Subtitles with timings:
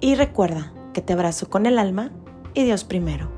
[0.00, 2.10] y recuerda que te abrazo con el alma
[2.54, 3.36] y Dios primero.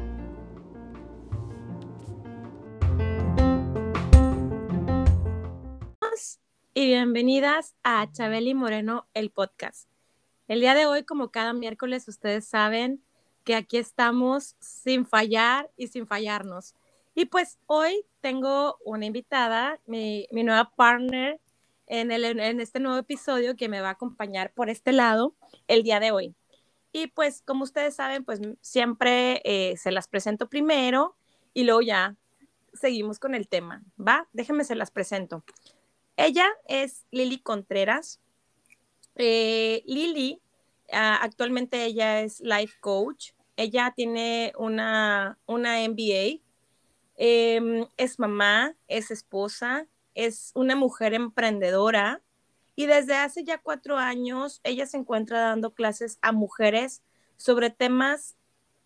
[6.79, 9.88] y bienvenidas a Chabeli Moreno, el podcast.
[10.46, 13.02] El día de hoy, como cada miércoles, ustedes saben
[13.43, 16.77] que aquí estamos sin fallar y sin fallarnos.
[17.16, 21.40] Y pues hoy tengo una invitada, mi, nueva partner
[21.88, 25.34] en, el, en este nuevo episodio que me va a acompañar por este lado
[25.66, 26.37] el día de hoy.
[26.92, 31.16] Y pues como ustedes saben, pues siempre eh, se las presento primero
[31.52, 32.16] y luego ya
[32.73, 34.29] seguimos con el tema, ¿va?
[34.32, 35.45] Déjenme se las presento.
[36.16, 38.21] Ella es Lili Contreras.
[39.16, 40.40] Eh, Lili,
[40.93, 43.32] ah, actualmente ella es life coach.
[43.57, 46.40] Ella tiene una, una MBA.
[47.16, 52.23] Em, es mamá, es esposa, es una mujer emprendedora.
[52.79, 57.02] Y desde hace ya cuatro años, ella se encuentra dando clases a mujeres
[57.37, 58.37] sobre temas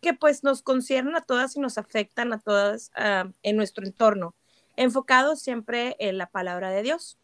[0.01, 4.35] que pues nos conciernen a todas y nos afectan a todas ah, en nuestro entorno,
[4.77, 7.19] enfocados siempre en la palabra de Dios.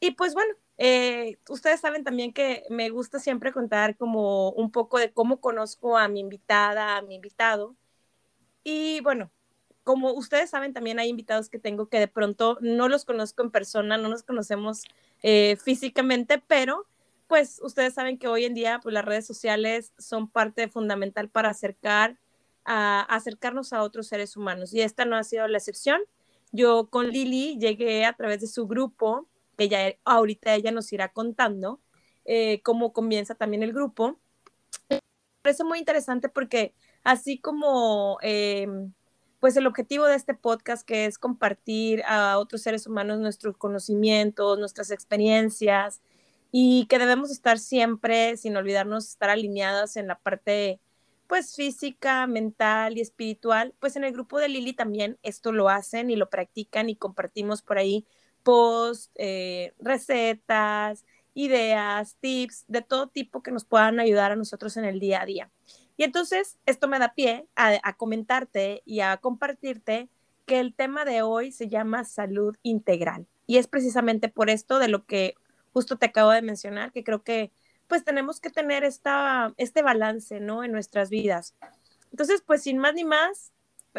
[0.00, 4.98] Y pues bueno, eh, ustedes saben también que me gusta siempre contar como un poco
[4.98, 7.76] de cómo conozco a mi invitada, a mi invitado.
[8.64, 9.30] Y bueno,
[9.84, 13.50] como ustedes saben, también hay invitados que tengo que de pronto no los conozco en
[13.50, 14.84] persona, no nos conocemos
[15.22, 16.86] eh, físicamente, pero
[17.26, 21.50] pues ustedes saben que hoy en día pues las redes sociales son parte fundamental para
[21.50, 22.18] acercar
[22.64, 26.00] a, acercarnos a otros seres humanos y esta no ha sido la excepción.
[26.52, 31.12] Yo con Lili llegué a través de su grupo que ya ahorita ella nos irá
[31.12, 31.80] contando
[32.24, 34.18] eh, cómo comienza también el grupo.
[34.88, 35.00] Me
[35.42, 38.66] parece muy interesante porque así como eh,
[39.40, 44.58] pues el objetivo de este podcast que es compartir a otros seres humanos nuestros conocimientos,
[44.58, 46.00] nuestras experiencias
[46.52, 50.80] y que debemos estar siempre, sin olvidarnos, estar alineadas en la parte
[51.26, 56.10] pues física, mental y espiritual, pues en el grupo de Lili también esto lo hacen
[56.10, 58.04] y lo practican y compartimos por ahí
[58.42, 64.84] post, eh, recetas, ideas, tips, de todo tipo que nos puedan ayudar a nosotros en
[64.84, 65.50] el día a día.
[66.00, 70.08] Y entonces esto me da pie a, comentarte y a compartirte
[70.46, 73.26] que el tema de hoy se llama salud integral.
[73.46, 75.34] Y es precisamente por esto de lo que
[75.74, 77.52] justo te acabo de mencionar, que creo que
[77.86, 80.64] pues tenemos que tener esta, este balance, ¿no?
[80.64, 81.54] En nuestras vidas.
[82.12, 83.52] Entonces, pues sin más ni más,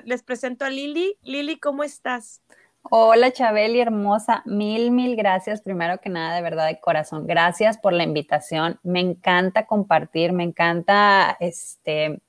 [0.03, 1.19] les presento a Lili.
[1.21, 2.41] Lili, ¿cómo estás?
[2.89, 5.61] Hola Chabeli, hermosa, mil, mil gracias.
[5.61, 8.79] Primero que nada, de verdad, de corazón, gracias por la invitación.
[8.83, 12.21] Me encanta compartir, me encanta este,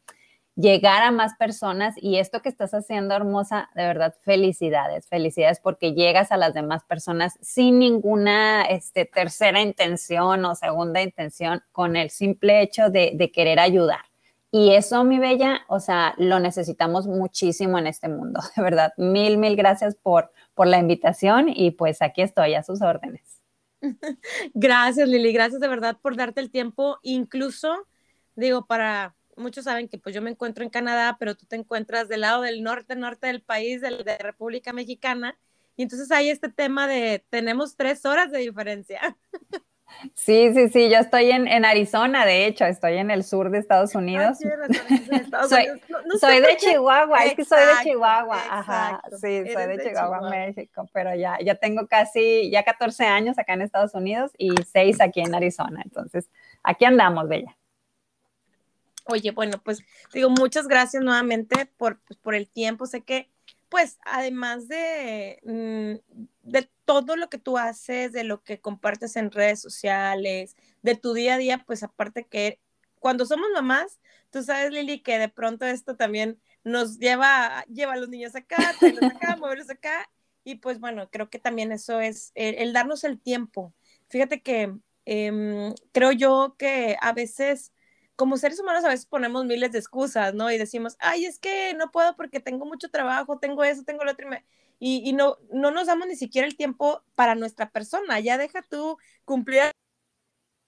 [0.54, 5.94] llegar a más personas y esto que estás haciendo, hermosa, de verdad, felicidades, felicidades porque
[5.94, 12.10] llegas a las demás personas sin ninguna este, tercera intención o segunda intención, con el
[12.10, 14.11] simple hecho de querer ayudar.
[14.54, 18.92] Y eso, mi bella, o sea, lo necesitamos muchísimo en este mundo, de verdad.
[18.98, 23.40] Mil, mil gracias por, por la invitación y pues aquí estoy a sus órdenes.
[24.54, 27.88] Gracias, Lili, gracias de verdad por darte el tiempo, incluso,
[28.36, 32.08] digo, para muchos saben que pues yo me encuentro en Canadá, pero tú te encuentras
[32.08, 35.36] del lado del norte, norte del país, de República Mexicana,
[35.76, 39.16] y entonces hay este tema de tenemos tres horas de diferencia.
[40.14, 43.94] Sí, sí, sí, yo estoy en, Arizona, de hecho, estoy en el sur de Estados
[43.94, 44.38] Unidos.
[45.48, 51.14] soy, de Chihuahua, es que soy de Chihuahua, ajá, sí, soy de, Chihuahua, México, pero
[51.14, 55.34] ya, ya tengo casi, ya 14 años acá en Estados Unidos y 6 aquí en
[55.34, 56.28] Arizona, entonces,
[56.62, 57.56] aquí andamos, Bella.
[59.06, 59.82] Oye, bueno, pues
[60.12, 63.32] digo, muchas gracias nuevamente por, pues, por el tiempo, sé que
[63.72, 66.68] pues además de, mm, de
[67.04, 71.34] todo lo que tú haces, de lo que compartes en redes sociales, de tu día
[71.34, 72.60] a día, pues aparte que
[72.98, 74.00] cuando somos mamás,
[74.30, 78.56] tú sabes, Lili, que de pronto esto también nos lleva, lleva a los niños acá,
[78.78, 80.08] traerlos acá, moverlos acá,
[80.44, 83.74] y pues bueno, creo que también eso es el, darnos el tiempo.
[84.08, 84.74] Fíjate que
[85.04, 87.72] em, creo yo que a veces
[88.16, 90.50] como seres humanos a veces ponemos miles de excusas, ¿no?
[90.50, 94.12] Y decimos, ay, es que no puedo porque tengo mucho trabajo, tengo eso, tengo lo
[94.12, 94.36] otro, y,
[94.84, 98.98] y no, no nos damos ni siquiera el tiempo para nuestra persona, ya deja tú
[99.24, 99.62] cumplir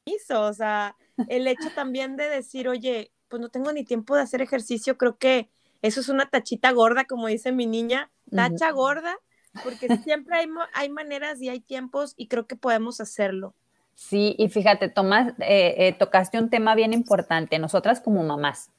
[0.06, 0.96] eso, o sea,
[1.28, 5.16] el hecho también de decir, oye, pues no tengo ni tiempo de hacer ejercicio, creo
[5.16, 5.50] que
[5.82, 9.16] eso es una tachita gorda, como dice mi niña, tacha gorda,
[9.62, 13.55] porque siempre hay, hay maneras y hay tiempos y creo que podemos hacerlo.
[13.94, 18.70] Sí, y fíjate, Tomás, eh, eh, tocaste un tema bien importante, nosotras como mamás.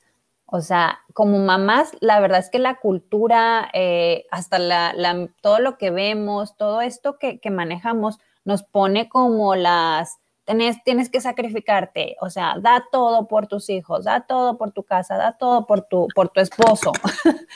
[0.46, 4.94] O sea, como mamás, la verdad es que la cultura, eh, hasta la,
[5.42, 11.10] todo lo que vemos, todo esto que, que, manejamos, nos pone como las, tienes, tienes
[11.10, 15.38] que sacrificarte, o sea, da todo por tus hijos, da todo por tu casa, da
[15.38, 16.92] todo por tu, por tu esposo.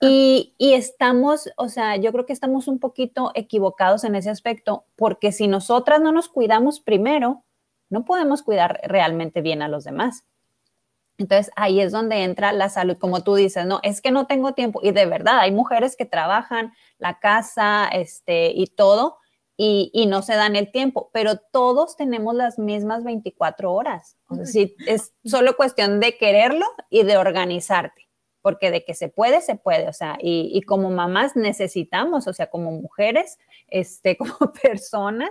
[0.00, 5.32] Y, estamos, o sea, yo creo que estamos un poquito equivocados en ese aspecto, porque
[5.32, 7.44] si nosotras no nos cuidamos primero,
[7.88, 10.24] no podemos cuidar realmente bien a los demás.
[11.18, 14.52] Entonces ahí es donde entra la salud, como tú dices, no, es que no tengo
[14.52, 14.80] tiempo.
[14.82, 19.18] Y de verdad, hay mujeres que trabajan la casa, este, y todo,
[19.56, 24.16] y, y no se dan el tiempo, pero todos tenemos las mismas 24 horas.
[24.28, 28.06] O sea, sí, es solo cuestión de quererlo y de organizarte
[28.46, 32.48] porque de que se puede, se puede, o sea, y, como mamás necesitamos, o sea,
[32.48, 35.30] como mujeres, este, como personas,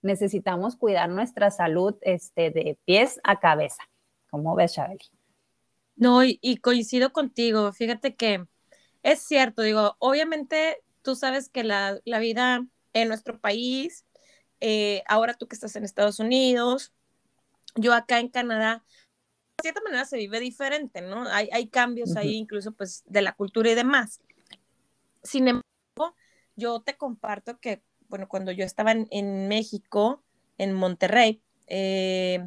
[0.00, 3.82] necesitamos cuidar nuestra salud este, de pies a cabeza.
[4.30, 5.13] ¿Cómo ves, Chabeli?
[5.96, 8.46] No, y, coincido contigo, fíjate que
[9.02, 14.04] es cierto, digo, obviamente tú sabes que la, vida en nuestro país,
[14.60, 16.92] eh, ahora tú que estás en Estados Unidos,
[17.76, 18.82] yo acá en Canadá,
[19.58, 21.28] de cierta manera se vive diferente, ¿no?
[21.28, 24.20] Hay, hay cambios ahí incluso pues de la cultura y demás.
[25.22, 26.16] Sin embargo,
[26.56, 30.22] yo te comparto que, bueno, cuando yo estaba en, México,
[30.58, 32.46] en Monterrey, eh,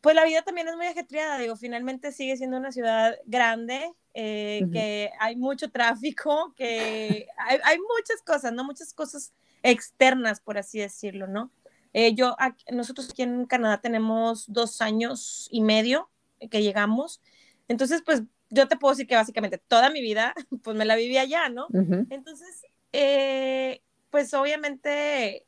[0.00, 4.66] pues la vida también es muy ajetreada, digo, finalmente sigue siendo una ciudad grande, eh,
[4.72, 8.64] que hay mucho tráfico, que hay, hay, muchas cosas, ¿no?
[8.64, 9.32] Muchas cosas
[9.62, 11.50] externas, por así decirlo, ¿no?
[11.92, 12.36] Eh, yo,
[12.72, 16.08] nosotros aquí en Canadá tenemos dos años y medio
[16.50, 17.20] que llegamos.
[17.68, 21.18] Entonces, pues yo te puedo decir que básicamente toda mi vida, pues me la viví
[21.18, 21.66] allá, ¿no?
[22.10, 25.46] Entonces, eh, pues obviamente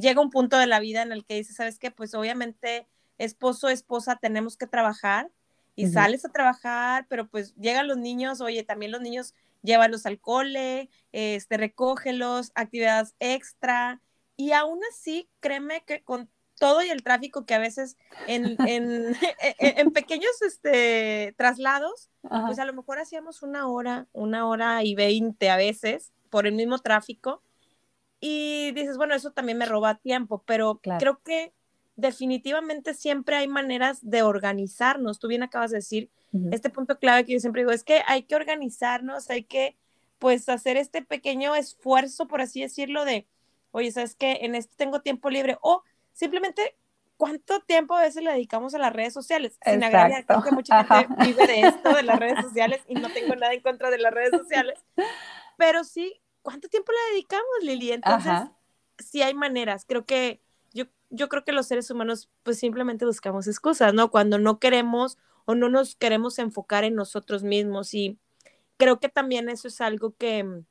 [0.00, 1.90] llega un punto de la vida en el que dices, ¿sabes qué?
[1.90, 2.86] Pues obviamente
[3.24, 5.30] esposo, esposa, tenemos que trabajar
[5.76, 10.20] y sales a trabajar, pero pues llegan los niños, oye, también los niños llévalos al
[10.20, 14.00] cole, este, recógelos, actividades extra,
[14.36, 17.96] y aún así, créeme que con todo y el tráfico que a veces
[18.26, 19.14] en, en,
[19.58, 25.50] en, pequeños este, traslados, pues a lo mejor hacíamos una hora, una hora y veinte
[25.50, 27.42] a veces por el mismo tráfico.
[28.18, 31.54] Y dices, bueno, eso también me roba tiempo, pero creo que
[32.00, 35.18] definitivamente siempre hay maneras de organizarnos.
[35.18, 36.10] Tú bien acabas de decir
[36.52, 39.76] este punto clave que yo siempre digo, es que hay que organizarnos, hay que
[40.18, 43.26] pues hacer este pequeño esfuerzo, por así decirlo, de
[43.72, 44.40] oye, ¿sabes qué?
[44.42, 45.58] En esto tengo tiempo libre.
[45.62, 45.82] O
[46.12, 46.76] simplemente,
[47.16, 49.58] ¿cuánto tiempo a veces le dedicamos a las redes sociales?
[49.64, 53.10] Sin agraviar, creo que mucha gente vive de esto, de las redes sociales, y no
[53.10, 54.78] tengo nada en contra de las redes sociales.
[55.56, 57.92] Pero sí, ¿cuánto tiempo le dedicamos, Lili?
[57.92, 58.32] Entonces,
[58.98, 59.84] sí hay maneras.
[59.86, 60.42] Creo que
[61.10, 64.10] yo, creo que los seres humanos, pues simplemente buscamos excusas, ¿no?
[64.10, 67.94] Cuando no queremos o no nos queremos enfocar en nosotros mismos.
[67.94, 68.18] Y
[68.76, 70.64] creo que también eso es algo que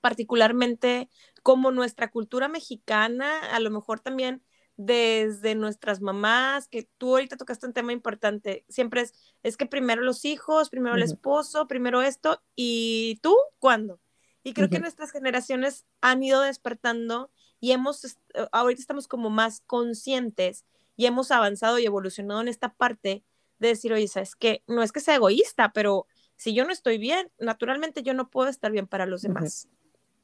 [0.00, 1.08] particularmente
[1.42, 4.42] como nuestra cultura mexicana, a lo mejor también
[4.76, 10.02] desde nuestras mamás, que tú ahorita tocaste un tema importante, siempre es, es que primero
[10.02, 14.00] los hijos, primero el esposo, primero esto, y tú, ¿cuándo?
[14.42, 17.30] Y creo que nuestras generaciones han ido despertando
[17.64, 18.18] y hemos,
[18.52, 20.66] ahorita estamos como más conscientes
[20.96, 23.24] y hemos avanzado y evolucionado en esta parte
[23.58, 26.06] de decir, oye, sabes que no es que sea egoísta, pero
[26.36, 29.66] si yo no estoy bien, naturalmente yo no puedo estar bien para los demás.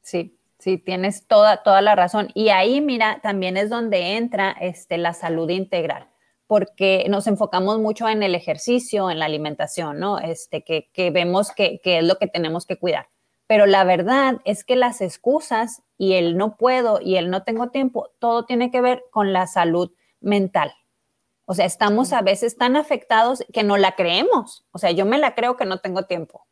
[0.03, 2.29] Sí, sí, tienes toda, toda la razón.
[2.35, 6.11] Y ahí, mira, también es donde entra este, la salud integral,
[6.47, 10.19] porque nos enfocamos mucho en el ejercicio, en la alimentación, ¿no?
[10.19, 13.09] Este, que, que vemos que, que es lo que tenemos que cuidar.
[13.51, 17.71] Pero la verdad es que las excusas y el no puedo y el no tengo
[17.71, 19.91] tiempo, todo tiene que ver con la salud
[20.21, 20.73] mental.
[21.47, 24.65] O sea, estamos a veces tan afectados que no la creemos.
[24.71, 26.47] O sea, yo me la creo que no tengo tiempo.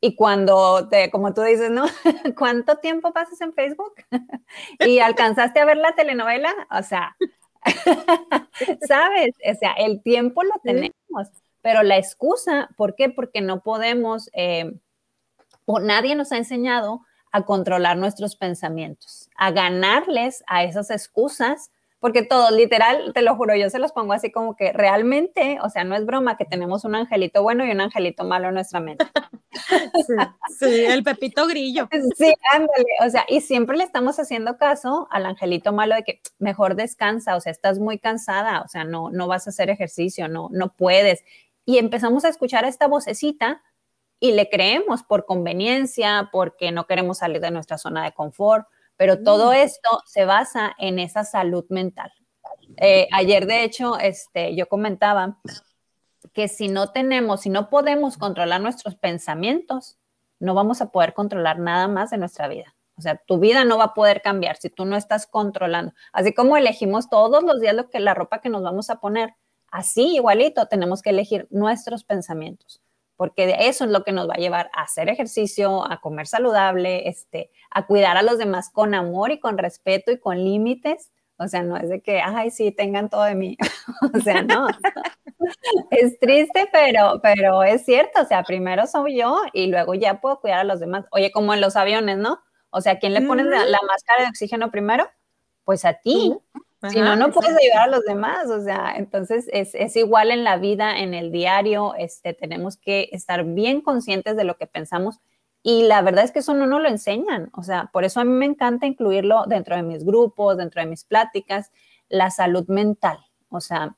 [0.00, 1.84] Y cuando, te, como tú dices, ¿no?
[2.38, 3.92] ¿Cuánto tiempo pasas en Facebook?
[4.78, 6.54] ¿Y alcanzaste a ver la telenovela?
[6.70, 7.18] O sea,
[8.88, 9.34] ¿sabes?
[9.46, 11.28] O sea, el tiempo lo tenemos,
[11.60, 13.10] pero la excusa, ¿por qué?
[13.10, 14.72] Porque no podemos, eh,
[15.78, 22.50] nadie nos ha enseñado a controlar nuestros pensamientos, a ganarles a esas excusas porque todos,
[22.50, 25.94] literal, te lo juro, yo se los pongo así como que realmente, o sea, no
[25.94, 29.06] es broma que tenemos un angelito bueno y un angelito malo en nuestra mente.
[30.06, 30.14] Sí,
[30.60, 31.88] sí el pepito grillo.
[32.16, 36.20] Sí, ándale, o sea, y siempre le estamos haciendo caso al angelito malo de que
[36.38, 40.28] mejor descansa, o sea, estás muy cansada, o sea, no, no vas a hacer ejercicio,
[40.28, 41.24] no, no puedes.
[41.64, 43.60] Y empezamos a escuchar esta vocecita
[44.20, 49.22] y le creemos por conveniencia, porque no queremos salir de nuestra zona de confort, pero
[49.22, 49.54] todo mm.
[49.54, 52.12] esto se basa en esa salud mental.
[52.76, 55.38] Eh, ayer, de hecho, este, yo comentaba
[56.34, 59.96] que si no tenemos, si no podemos controlar nuestros pensamientos,
[60.38, 62.76] no vamos a poder controlar nada más de nuestra vida.
[62.96, 65.94] O sea, tu vida no va a poder cambiar si tú no estás controlando.
[66.12, 69.34] Así como elegimos todos los días lo que la ropa que nos vamos a poner,
[69.70, 72.82] así igualito tenemos que elegir nuestros pensamientos
[73.20, 77.06] porque eso es lo que nos va a llevar a hacer ejercicio, a comer saludable,
[77.06, 81.12] este, a cuidar a los demás con amor y con respeto y con límites.
[81.36, 83.58] O sea, no es de que, ay, sí, tengan todo de mí.
[84.14, 84.68] o sea, no.
[85.90, 88.22] es triste, pero, pero es cierto.
[88.22, 91.04] O sea, primero soy yo y luego ya puedo cuidar a los demás.
[91.12, 92.40] Oye, como en los aviones, ¿no?
[92.70, 95.06] O sea, ¿quién le pones la, la, máscara de oxígeno primero?
[95.64, 96.38] Pues a ti
[96.88, 100.44] si no, no puedes ayudar a los demás, o sea, entonces es, es, igual en
[100.44, 105.20] la vida, en el diario, este, tenemos que estar bien conscientes de lo que pensamos
[105.62, 108.24] y la verdad es que eso no nos lo enseñan, o sea, por eso a
[108.24, 111.70] mí me encanta incluirlo dentro de mis grupos, dentro de mis pláticas,
[112.08, 113.18] la salud mental,
[113.50, 113.96] o sea,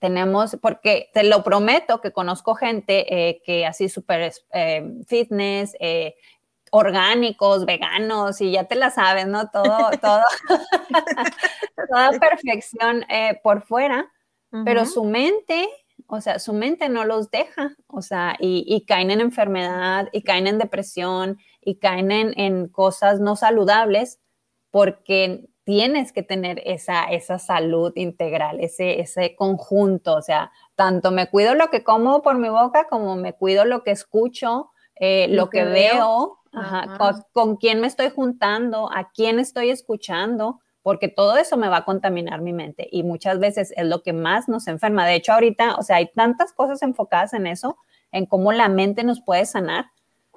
[0.00, 6.14] tenemos, porque te lo prometo que conozco gente eh, que así súper eh, fitness, eh,
[6.70, 9.50] orgánicos, veganos, y ya te la sabes, ¿no?
[9.50, 10.22] Todo, todo,
[11.90, 14.10] toda perfección eh, por fuera,
[14.64, 15.68] pero su mente,
[16.06, 20.46] o sea, su mente no los deja, o sea, y, caen en enfermedad, y caen
[20.46, 24.20] en depresión, y caen en, cosas no saludables,
[24.70, 31.28] porque tienes que tener esa, esa salud integral, ese, ese conjunto, o sea, tanto me
[31.28, 35.48] cuido lo que como por mi boca, como me cuido lo que escucho, eh, lo,
[35.50, 36.38] que, veo
[37.32, 41.84] con, quién me estoy juntando, a quién estoy escuchando, porque todo eso me va a
[41.84, 45.06] contaminar mi mente y muchas veces es lo que más nos enferma.
[45.06, 47.76] De hecho, ahorita, o sea, hay tantas cosas enfocadas en eso,
[48.10, 49.86] en cómo la mente nos puede sanar.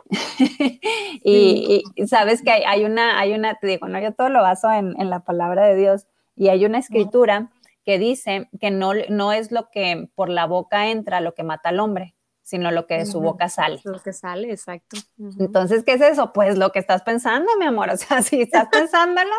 [1.24, 5.00] y, sabes que hay, una, hay una, te digo, no, yo todo lo baso en,
[5.00, 7.50] en la palabra de Dios y hay una escritura
[7.86, 11.70] que dice que no, no es lo que por la boca entra lo que mata
[11.70, 12.16] al hombre,
[12.52, 13.80] sino lo que de su boca sale.
[13.86, 14.98] Lo que sale, exacto.
[15.40, 16.34] Entonces, ¿qué es eso?
[16.34, 17.90] Pues lo que estás pensando, mi amor.
[17.94, 19.32] O sea, si estás pensándolo,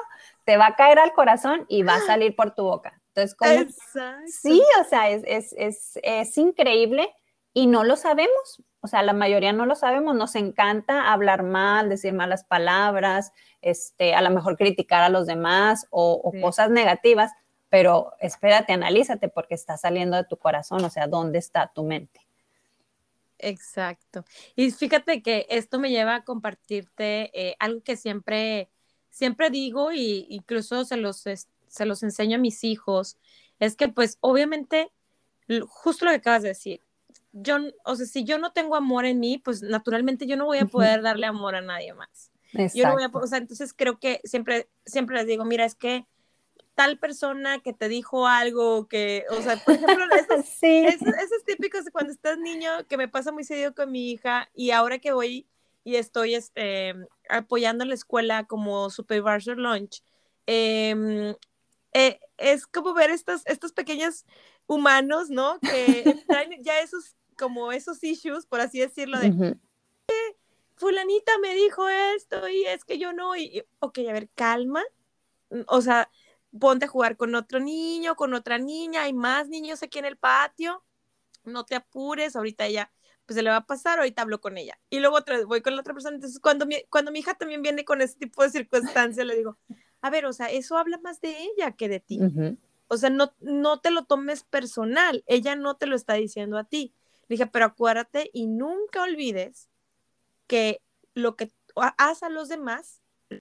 [0.45, 2.99] te va a caer al corazón y va a salir por tu boca.
[3.14, 3.37] Entonces.
[3.38, 4.25] Exacto.
[4.28, 7.14] Sí, o sea, es, es, es, es increíble
[7.52, 8.62] y no lo sabemos.
[8.81, 10.14] O sea, la mayoría no lo sabemos.
[10.14, 15.87] Nos encanta hablar mal, decir malas palabras, este, a lo mejor criticar a los demás
[15.90, 17.31] o, cosas negativas,
[17.69, 20.83] pero espérate, analízate porque está saliendo de tu corazón.
[20.83, 22.21] O sea, ¿dónde está tu mente?
[23.42, 24.25] Exacto.
[24.56, 28.70] Y fíjate que esto me lleva a compartirte eh, algo que siempre,
[29.11, 31.25] siempre digo y incluso se los,
[31.66, 33.18] se los enseño a mis hijos,
[33.58, 34.92] es que pues obviamente,
[35.66, 36.80] justo lo que acabas de decir,
[37.32, 40.58] yo, o sea, si yo no tengo amor en mí, pues naturalmente yo no voy
[40.58, 42.30] a poder darle amor a nadie más.
[42.75, 45.75] Yo no voy a, o sea, entonces creo que siempre, siempre les digo, mira, es
[45.75, 46.06] que
[46.74, 50.84] tal persona que te dijo algo que, o sea, por ejemplo, esos, sí.
[50.86, 54.70] esos, típicos de cuando estás niño, que me pasa muy seguido con mi hija y
[54.70, 55.46] ahora que voy
[55.84, 56.94] y estoy este,
[57.28, 60.02] apoyando la escuela como supervisor lunch,
[60.46, 61.34] em,
[61.92, 64.24] eh, es como ver estos, estos pequeños
[64.66, 65.58] humanos, ¿no?
[65.60, 69.56] Que traen ya esos, como esos issues, por así decirlo, de,
[70.76, 74.82] fulanita me dijo esto y es que yo no, y, ok, a ver, calma,
[75.66, 76.10] o sea,
[76.59, 80.16] ponte a jugar con otro niño, con otra niña, hay más niños aquí en el
[80.16, 80.85] patio,
[81.44, 82.92] no te apures, ahorita ella,
[83.26, 84.78] pues se le va a pasar, ahorita hablo con ella.
[84.90, 87.35] Y luego otra vez voy con la otra persona, entonces cuando mi, cuando mi hija
[87.35, 89.59] también viene con ese tipo de circunstancias, le digo,
[90.00, 92.21] a ver, o sea, eso habla más de ella que de ti.
[92.88, 96.64] O sea, no, no te lo tomes personal, ella no te lo está diciendo a
[96.64, 96.94] ti.
[97.28, 99.71] Le dije, pero acuérdate y nunca olvides
[100.47, 100.82] que
[101.14, 103.00] lo que haz a los demás,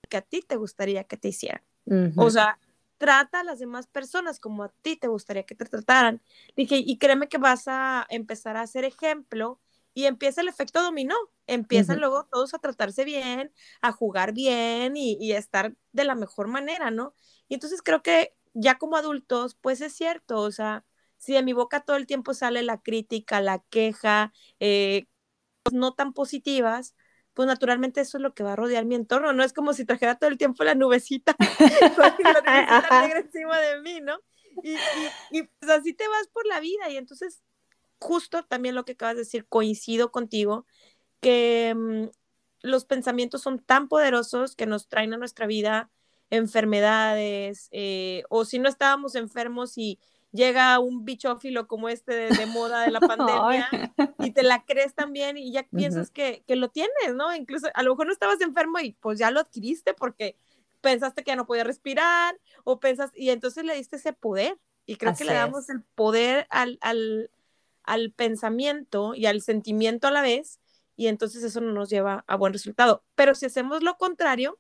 [0.10, 1.64] que a ti te gustaría que te hicieran.
[2.16, 2.58] O sea,
[3.02, 6.22] trata a las demás personas como a ti te gustaría que te trataran.
[6.56, 9.60] Dije, y créeme que vas a empezar a hacer ejemplo
[9.96, 11.16] y empieza el efecto dominó.
[11.48, 16.14] Empiezan luego todos a tratarse bien, a jugar bien y, y, a estar de la
[16.14, 17.16] mejor manera, ¿no?
[17.48, 20.86] Y entonces creo que ya como adultos, pues es cierto, o sea,
[21.18, 25.08] si de mi boca todo el tiempo sale la crítica, la queja, eh,
[25.72, 26.96] no tan positivas,
[27.34, 29.34] pues naturalmente eso es lo que va a rodear mi entorno.
[29.34, 31.36] No es como si trajera todo el tiempo la nubecita,
[31.98, 34.20] la nubecita negra encima de mí, ¿no?
[34.64, 34.76] Y,
[35.32, 36.90] y, pues así te vas por la vida.
[36.90, 37.42] Y entonces,
[38.00, 40.66] justo también lo que acabas de decir, coincido contigo,
[41.22, 42.08] que mm,
[42.64, 45.90] los pensamientos son tan poderosos que nos traen a nuestra vida
[46.30, 50.00] enfermedades, eh, o si no estábamos enfermos y
[50.32, 53.70] llega un bichófilo como este de, moda de la pandemia
[54.20, 57.36] y te la crees también y ya piensas que, que, lo tienes, ¿no?
[57.36, 60.36] Incluso a lo mejor no estabas enfermo y pues ya lo adquiriste porque
[60.82, 64.96] pensaste que ya no podía respirar o pensas y entonces le diste ese poder y
[64.96, 67.30] creo que le damos el poder al, al,
[67.84, 70.60] al pensamiento y al sentimiento a la vez
[70.96, 73.04] y entonces eso no nos lleva a buen resultado.
[73.16, 74.60] Pero si hacemos lo contrario,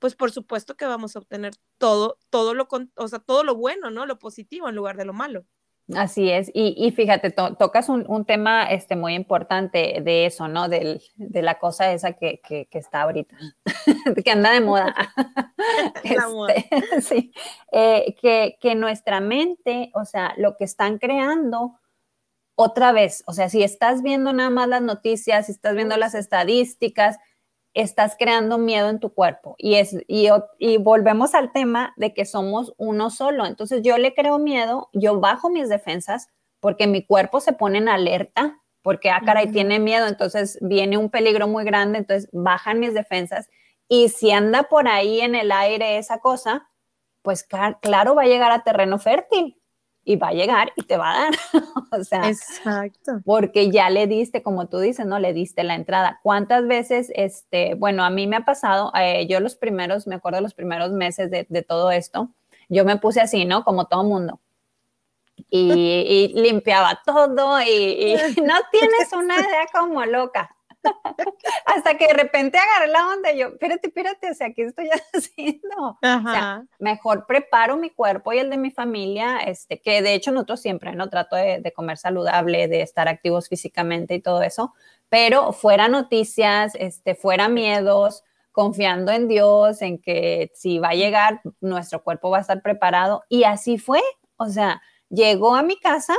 [0.00, 2.66] pues por supuesto que vamos a obtener todo, todo lo,
[2.96, 4.06] o sea, todo lo bueno, ¿no?
[4.06, 5.44] Lo positivo en lugar de lo malo.
[5.96, 10.68] Así es, y, fíjate, tocas un, tema este, muy importante de eso, ¿no?
[10.68, 12.40] de la cosa esa que,
[12.70, 13.36] está ahorita,
[14.24, 14.94] que anda de moda.
[16.04, 17.32] este, sí,
[17.72, 21.80] eh, que, que nuestra mente, o sea, lo que están creando,
[22.54, 26.14] otra vez, o sea, si estás viendo nada más las noticias, si estás viendo las
[26.14, 27.18] estadísticas,
[27.74, 29.54] estás creando miedo en tu cuerpo.
[29.58, 33.46] Y, es, y, y, volvemos al tema de que somos uno solo.
[33.46, 36.28] Entonces yo le creo miedo, yo bajo mis defensas
[36.60, 41.10] porque mi cuerpo se pone en alerta, porque, ah, caray, tiene miedo, entonces viene un
[41.10, 43.48] peligro muy grande, entonces bajan mis defensas.
[43.88, 46.68] Y si anda por ahí en el aire esa cosa,
[47.22, 49.59] pues claro, va a llegar a terreno fértil
[50.04, 51.34] y va a llegar y te va a dar.
[52.00, 53.20] o sea, Exacto.
[53.24, 55.18] porque ya le diste, como tú dices, ¿no?
[55.18, 56.20] Le diste la entrada.
[56.22, 60.40] ¿Cuántas veces, este, bueno, a mí me ha pasado, eh, yo los primeros, me acuerdo
[60.40, 62.30] los primeros meses de, de, todo esto,
[62.68, 63.64] yo me puse así, ¿no?
[63.64, 64.40] Como todo mundo.
[65.48, 70.54] Y, y limpiaba todo y, y no tienes una idea como loca.
[71.66, 74.88] Hasta que de repente agarré la onda y yo, espérate, espérate, o sea, ¿qué estoy
[75.12, 75.76] haciendo?
[75.78, 80.32] O sea, mejor preparo mi cuerpo y el de mi familia, este, que de hecho
[80.32, 81.08] nosotros siempre, ¿no?
[81.08, 84.74] Trato de, comer saludable, de estar activos físicamente y todo eso,
[85.08, 91.40] pero fuera noticias, este, fuera miedos, confiando en Dios, en que si va a llegar,
[91.60, 93.24] nuestro cuerpo va a estar preparado.
[93.28, 94.02] Y así fue,
[94.36, 96.16] o sea, llegó a mi casa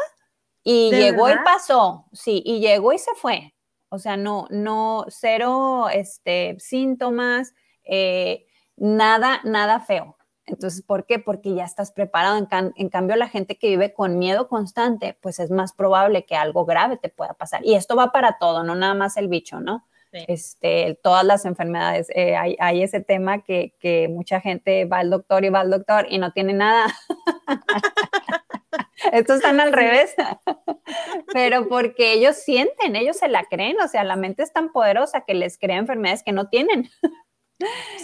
[0.63, 3.53] y llegó y pasó, sí, y llegó y se fue.
[3.93, 8.45] O sea, no, no, cero este, síntomas, eh,
[8.77, 10.15] nada, nada feo.
[10.45, 11.19] Entonces, ¿por qué?
[11.19, 12.37] Porque ya estás preparado.
[12.37, 16.63] En, cambio, la gente que vive con miedo constante, pues es más probable que algo
[16.63, 17.65] grave te pueda pasar.
[17.65, 19.85] Y esto va para todo, no nada más el bicho, ¿no?
[20.13, 22.09] Este, todas las enfermedades.
[22.15, 25.69] Eh, hay, hay, ese tema que, que, mucha gente va al doctor y va al
[25.69, 26.85] doctor y no tiene nada.
[29.11, 30.13] Estos están al revés,
[31.33, 35.21] pero porque ellos sienten, ellos se la creen, o sea, la mente es tan poderosa
[35.21, 36.89] que les crea enfermedades que no tienen.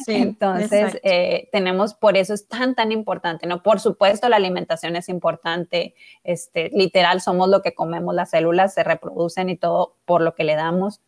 [0.05, 3.63] Sí, Entonces, eh, tenemos, por eso es tan, tan importante, ¿no?
[3.63, 8.83] Por supuesto, la alimentación es importante, este, literal, somos lo que comemos, las células se
[8.83, 11.01] reproducen y todo por lo que le damos.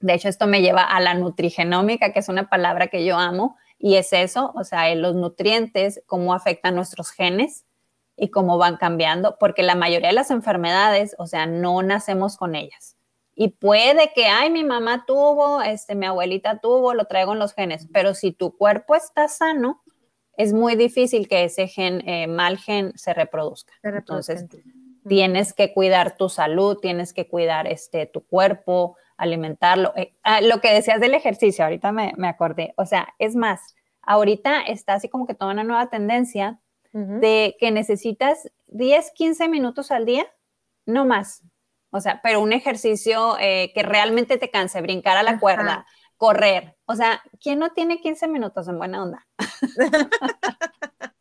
[0.00, 3.56] De hecho, esto me lleva a la nutrigenómica, que es una palabra que yo amo,
[3.78, 7.64] y es eso, o sea, los nutrientes, cómo afectan nuestros genes,
[8.16, 12.54] y cómo van cambiando, porque la mayoría de las enfermedades, o sea, no nacemos con
[12.54, 12.96] ellas.
[13.34, 17.54] Y puede que, ay, mi mamá tuvo, este, mi abuelita tuvo, lo traigo en los
[17.54, 19.82] genes, pero si tu cuerpo está sano,
[20.36, 23.72] es muy difícil que ese gen, eh, mal gen, se reproduzca.
[23.82, 24.46] Entonces,
[25.08, 29.92] tienes que cuidar tu salud, tienes que cuidar este, tu cuerpo, alimentarlo.
[29.96, 33.74] Eh, ah, lo que decías del ejercicio, ahorita me, me acordé, o sea, es más,
[34.02, 36.60] ahorita está así como que toda una nueva tendencia
[36.92, 40.26] de que necesitas 10, 15 minutos al día,
[40.84, 41.42] no más.
[41.90, 46.76] O sea, pero un ejercicio eh, que realmente te canse, brincar a la cuerda, correr.
[46.86, 49.26] O sea, ¿quién no tiene 15 minutos en buena onda?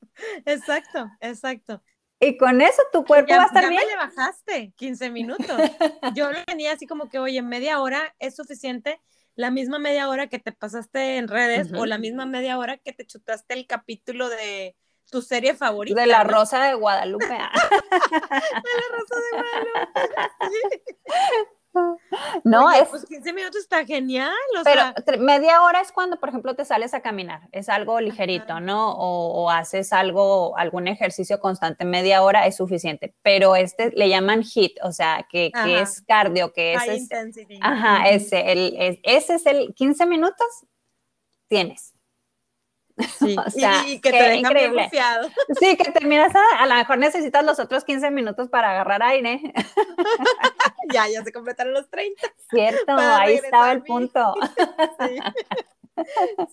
[0.46, 1.84] exacto, exacto.
[2.20, 3.82] Y con eso tu cuerpo va a estar ya bien.
[3.84, 5.48] Me le bajaste 15 minutos.
[6.16, 9.02] Yo lo tenía así como que, oye, media hora es suficiente.
[9.36, 12.94] La misma media hora que te pasaste en redes o la misma media hora que
[12.94, 14.76] te chutaste el capítulo de
[15.12, 16.00] tu serie favorita.
[16.00, 17.26] De la Rosa de Guadalupe.
[17.28, 17.47] de la
[18.97, 19.91] Rosa de Guadalupe.
[22.43, 22.89] No, es.
[22.89, 24.34] Pues 15 minutos está genial.
[25.06, 27.47] pero media hora es cuando, por ejemplo, te sales a caminar.
[27.52, 28.91] Es algo ligerito, ¿no?
[28.91, 31.86] O, haces algo, algún ejercicio constante.
[31.86, 33.13] Media hora es suficiente.
[33.21, 36.88] Pero este le llaman HIT, o sea, que, es cardio, que es.
[36.88, 37.60] intensity.
[37.62, 40.47] Ajá, ese, el, ese es el 15 minutos.
[41.47, 41.93] Tienes.
[43.20, 43.36] Sí,
[43.88, 45.30] y, que te dejan bien confiado.
[45.60, 49.42] Sí, que terminas, a, a, lo mejor necesitas los otros 15 minutos para agarrar aire.
[50.94, 52.22] ya, ya se completaron los 30.
[52.50, 54.34] Cierto, ahí estaba el punto.
[55.00, 55.18] Sí.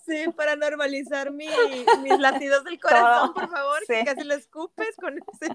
[0.04, 1.46] Sí, para normalizar mi,
[2.02, 5.54] mis latidos del corazón, por favor, que casi lo escupes con ese.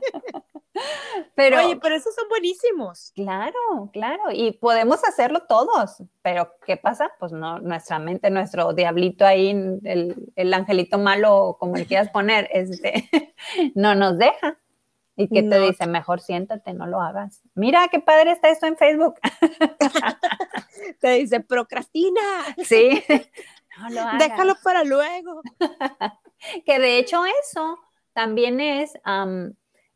[1.36, 3.12] Pero, Oye, pero esos son buenísimos.
[3.15, 7.12] Claro, claro, y podemos hacerlo todos, pero ¿qué pasa?
[7.19, 9.52] Pues no, nuestra mente, nuestro diablito ahí,
[9.84, 13.10] el, el angelito malo, como le quieras poner, este,
[13.76, 14.58] no nos deja.
[15.15, 15.86] ¿Y qué te dice?
[15.86, 17.43] Mejor siéntate, no lo hagas.
[17.54, 19.19] Mira qué padre está esto en Facebook.
[21.00, 22.22] te dice, procrastina.
[22.63, 23.04] Sí,
[24.19, 25.41] Déjalo para luego.
[26.65, 27.79] que de hecho eso
[28.13, 28.93] también es,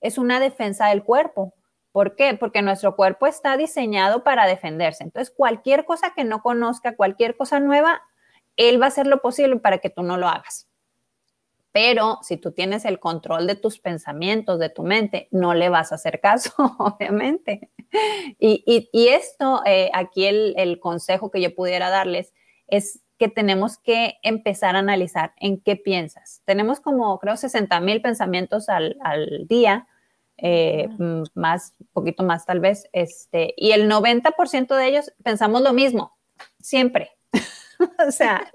[0.02, 1.54] es una defensa del cuerpo.
[1.92, 2.36] ¿Por qué?
[2.36, 5.04] Porque nuestro cuerpo está diseñado para defenderse.
[5.04, 8.04] Entonces, cualquier cosa que no conozca, cualquier cosa nueva,
[8.56, 10.68] él va a hacer lo posible para que tú no lo hagas.
[11.72, 15.92] Pero si tú tienes el control de tus pensamientos, de tu mente, no le vas
[15.92, 17.70] a hacer caso, obviamente.
[18.40, 22.34] Y, esto, eh, aquí el, el consejo que yo pudiera darles
[22.68, 26.42] es que tenemos que empezar a analizar en qué piensas.
[26.46, 28.98] Tenemos como, creo, 60 mil pensamientos al,
[29.48, 29.88] día,
[30.38, 30.88] eh,
[31.34, 36.16] más, poquito más tal vez, este, y el 90% de ellos pensamos lo mismo,
[36.60, 37.12] siempre.
[38.08, 38.50] o sea,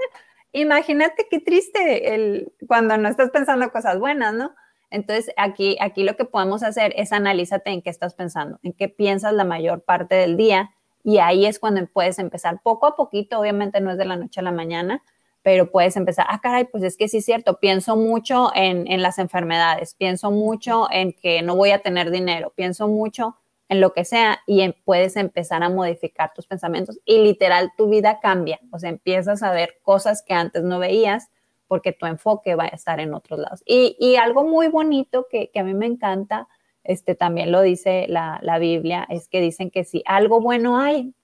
[0.53, 4.55] imagínate qué triste el, cuando no estás pensando cosas buenas, ¿no?
[4.91, 8.89] Entonces, aquí, aquí lo que podemos hacer es analízate en qué estás pensando, en qué
[8.89, 10.71] piensas la mayor parte del día
[11.05, 14.41] y ahí es cuando puedes empezar poco a poquito, obviamente no es de la noche
[14.41, 15.03] a la mañana,
[15.43, 19.03] pero puedes empezar, ah, caray, pues es que sí es cierto, pienso mucho en, en
[19.03, 23.37] las enfermedades, pienso mucho en que no voy a tener dinero, pienso mucho
[23.69, 28.21] en lo que sea y puedes empezar a modificar tus pensamientos y literal tu vida
[28.21, 31.31] cambia, o sea, empiezas a ver cosas que antes no veías
[31.67, 33.63] porque tu enfoque va a estar en otros lados.
[33.65, 36.47] Y, y algo muy bonito que, que a mí me encanta
[36.85, 41.15] este, también lo dice la, Biblia, es que dicen que si algo bueno hay,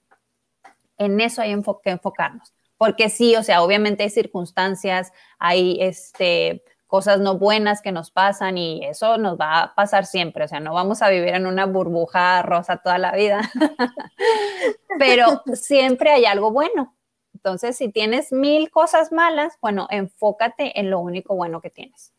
[0.97, 2.53] en eso hay que enfocarnos.
[2.77, 8.57] Porque sí, o sea, obviamente hay circunstancias, hay este, cosas no buenas que nos pasan
[8.57, 11.65] y eso nos va a pasar siempre, o sea, no vamos a vivir en una
[11.65, 13.41] burbuja rosa toda la vida,
[14.99, 16.95] pero siempre hay algo bueno.
[17.33, 22.13] Entonces, si tienes mil cosas malas, bueno, enfócate en lo único bueno que tienes.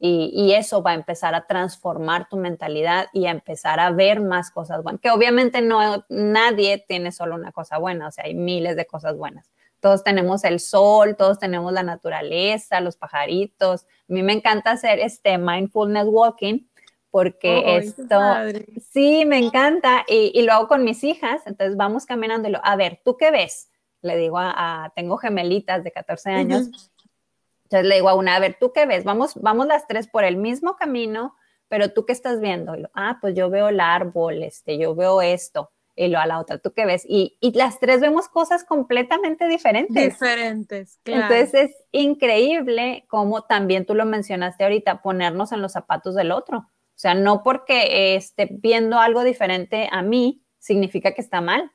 [0.00, 4.50] Y, eso va a empezar a transformar tu mentalidad y a empezar a ver más
[4.50, 5.00] cosas buenas.
[5.00, 9.16] Que obviamente no, nadie tiene solo una cosa buena, o sea, hay miles de cosas
[9.16, 9.50] buenas.
[9.80, 13.82] Todos tenemos el sol, todos tenemos la naturaleza, los pajaritos.
[13.82, 16.66] A mí me encanta hacer este mindfulness walking
[17.10, 18.20] porque esto,
[18.92, 21.42] sí, me encanta y, lo hago con mis hijas.
[21.46, 23.70] Entonces vamos caminando y lo, a ver, ¿tú qué ves?
[24.02, 26.92] Le digo a, tengo gemelitas de 14 años.
[27.68, 29.04] Entonces le digo a una, a ver, ¿tú qué ves?
[29.04, 31.36] Vamos, vamos las tres por el mismo camino,
[31.68, 32.74] pero ¿tú qué estás viendo?
[32.94, 35.70] ah, pues yo veo el árbol, este, yo veo esto.
[35.94, 37.04] Y lo a la otra, ¿tú qué ves?
[37.06, 40.12] Y, y las tres vemos cosas completamente diferentes.
[40.14, 41.34] Diferentes, claro.
[41.34, 46.58] Entonces es increíble como también tú lo mencionaste ahorita, ponernos en los zapatos del otro.
[46.58, 51.70] O sea, no porque esté viendo algo diferente a mí, significa que está mal.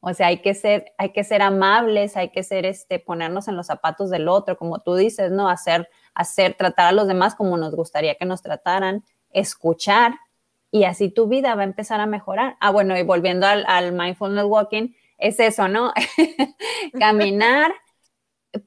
[0.00, 3.56] O sea, hay que ser, hay que ser amables, hay que ser, este, ponernos en
[3.56, 5.48] los zapatos del otro, como tú dices, ¿no?
[5.48, 10.14] Hacer, hacer, tratar a los demás como nos gustaría que nos trataran, escuchar,
[10.70, 12.56] y así tu vida va a empezar a mejorar.
[12.60, 15.92] Ah, bueno, y volviendo al, al mindfulness walking, es eso, ¿no?
[16.98, 17.72] Caminar,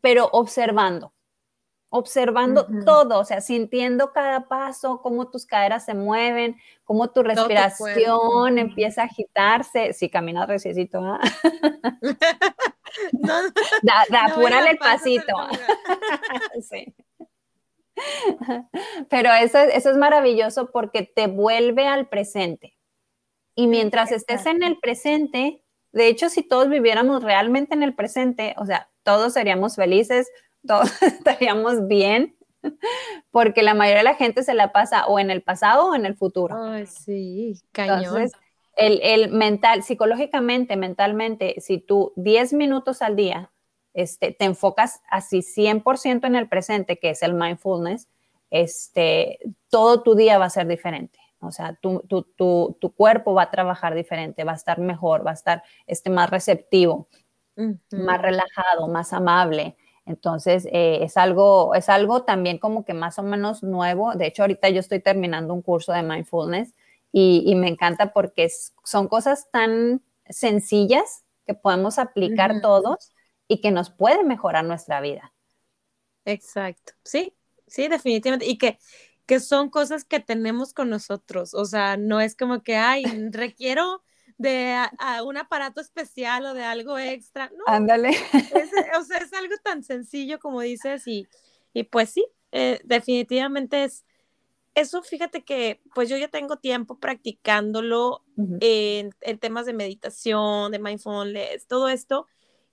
[0.02, 1.14] pero observando
[1.94, 8.58] observando todo, o sea, sintiendo cada paso, cómo tus caderas se mueven, cómo tu respiración
[8.58, 9.92] empieza a agitarse.
[9.92, 11.20] Si caminas reciecito, ¿ah?
[13.12, 13.34] no,
[13.84, 15.34] da, el pasito.
[16.62, 16.96] sí.
[19.10, 22.78] Pero eso, eso es maravilloso porque te vuelve al presente.
[23.54, 28.56] Y mientras estés en el presente, de hecho, si todos viviéramos realmente en el presente,
[28.58, 30.32] o sea, todos seríamos felices,
[30.66, 32.36] todos estaríamos bien,
[33.32, 36.06] porque la mayoría de la gente se la pasa o en el pasado o en
[36.06, 36.56] el futuro.
[36.56, 38.30] Ay, sí, cañón.
[38.76, 43.52] el, mental, psicológicamente, mentalmente, si tú 10 minutos al día
[43.94, 48.08] este, te enfocas así 100% en el presente, que es el mindfulness,
[48.50, 51.20] este, todo tu día va a ser diferente.
[51.40, 55.26] O sea, tu, tu, tu, tu cuerpo va a trabajar diferente, va a estar mejor,
[55.26, 57.08] va a estar este, más receptivo,
[57.92, 59.76] más relajado, más amable.
[60.06, 64.14] Entonces, eh, es, algo, es algo también como que más o menos nuevo.
[64.16, 66.74] De hecho, ahorita yo estoy terminando un curso de mindfulness
[67.12, 68.50] y, me encanta porque
[68.84, 73.12] son cosas tan sencillas que podemos aplicar todos
[73.48, 75.34] y que nos pueden mejorar nuestra vida.
[76.26, 77.34] Exacto, sí,
[77.68, 78.46] sí, definitivamente.
[78.46, 78.80] Y que,
[79.26, 81.54] que son cosas que tenemos con nosotros.
[81.54, 84.02] O sea, no es como que, ay, requiero
[84.42, 84.76] de
[85.24, 87.52] un aparato especial o de algo extra.
[87.56, 88.10] No, Ándale.
[89.00, 91.28] o sea, es algo tan sencillo como dices y,
[91.74, 94.06] y pues sí, eh, definitivamente es,
[94.74, 98.24] eso fíjate que pues yo ya tengo tiempo practicándolo
[98.60, 102.26] en, temas de meditación, de mindfulness, todo esto.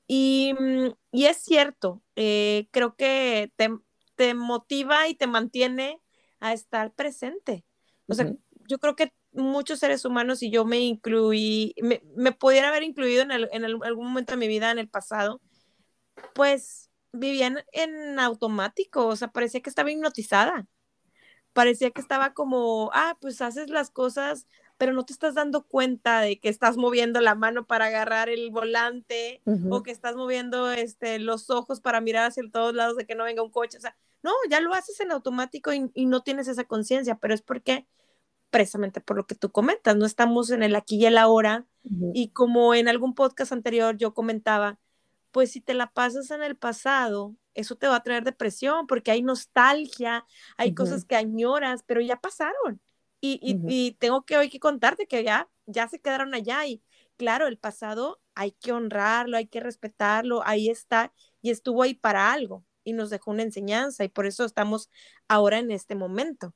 [0.07, 3.69] Y, mm, y es cierto, eh, creo que te,
[4.15, 6.01] te, motiva y te mantiene
[6.41, 7.65] a estar presente.
[8.07, 8.33] O sea,
[8.69, 13.23] yo creo que muchos seres humanos y yo me incluí, me, me pudiera haber incluido
[13.23, 15.41] en, en algún momento de mi vida en el pasado,
[16.35, 20.69] pues vivían en automático, o sea, parecía que estaba hipnotizada
[21.59, 26.21] parecía que estaba como, ah, pues haces las cosas, pero no te estás dando cuenta
[26.21, 31.19] de que estás moviendo la mano para agarrar el volante o que estás moviendo este,
[31.19, 33.77] los ojos para mirar hacia todos lados de que no venga un coche.
[33.77, 37.43] O sea, no, ya lo haces en automático y, no tienes esa conciencia, pero es
[37.43, 37.89] porque
[38.51, 41.67] precisamente por lo que tú comentas, no estamos en el aquí y el ahora.
[42.13, 44.79] Y como en algún podcast anterior yo comentaba,
[45.31, 49.11] pues si te la pasas en el pasado, eso te va a traer depresión porque
[49.11, 52.81] hay nostalgia, hay cosas que añoras, pero ya pasaron.
[53.21, 56.83] Y, y, tengo que hoy que contarte que ya, ya se quedaron allá y
[57.17, 62.33] claro, el pasado hay que honrarlo, hay que respetarlo, ahí está y estuvo ahí para
[62.33, 64.89] algo y nos dejó una enseñanza y por eso estamos
[65.27, 66.55] ahora en este momento.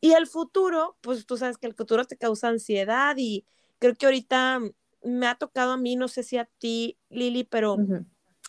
[0.00, 3.46] Y el futuro, pues tú sabes que el futuro te causa ansiedad y
[3.78, 4.60] creo que ahorita
[5.02, 7.76] me ha tocado a mí, no sé si a ti, Lili, pero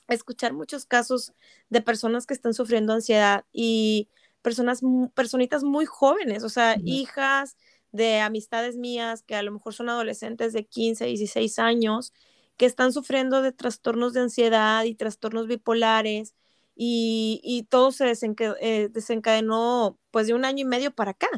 [0.07, 1.33] escuchar muchos casos
[1.69, 4.09] de personas que están sufriendo ansiedad y
[4.41, 4.81] personas,
[5.13, 7.57] personitas muy jóvenes, o sea, hijas
[7.91, 12.13] de amistades mías que a lo mejor son adolescentes de 15, 16 años,
[12.57, 16.35] que están sufriendo de trastornos de ansiedad y trastornos bipolares
[16.75, 18.11] y, y todo se
[18.59, 21.29] eh, desencadenó pues de un año y medio para acá.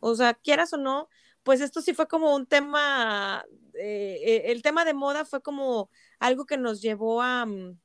[0.00, 1.08] O sea, quieras o no,
[1.42, 5.90] pues esto sí fue como un tema, eh, eh, el tema de moda fue como
[6.18, 7.78] algo que nos llevó a, mm,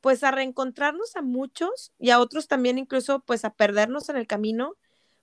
[0.00, 4.26] pues a reencontrarnos a muchos y a otros también incluso pues a perdernos en el
[4.26, 4.76] camino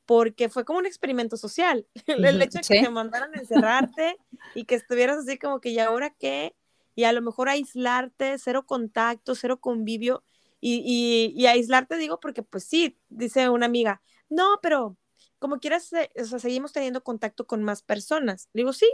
[0.06, 1.86] porque fue como un experimento social.
[2.08, 4.17] El, hecho de que te mandaran a encerrarte
[4.56, 6.56] y que estuvieras así como que, ¿y ahora qué?
[7.00, 10.22] Y a lo mejor aislarte, cero contacto, cero convivio.
[10.60, 14.98] Y, y, y aislarte digo porque, pues sí, dice una amiga, no, pero
[15.40, 18.50] como quieras, o sea, seguimos teniendo contacto con más personas.
[18.52, 18.86] Digo, sí,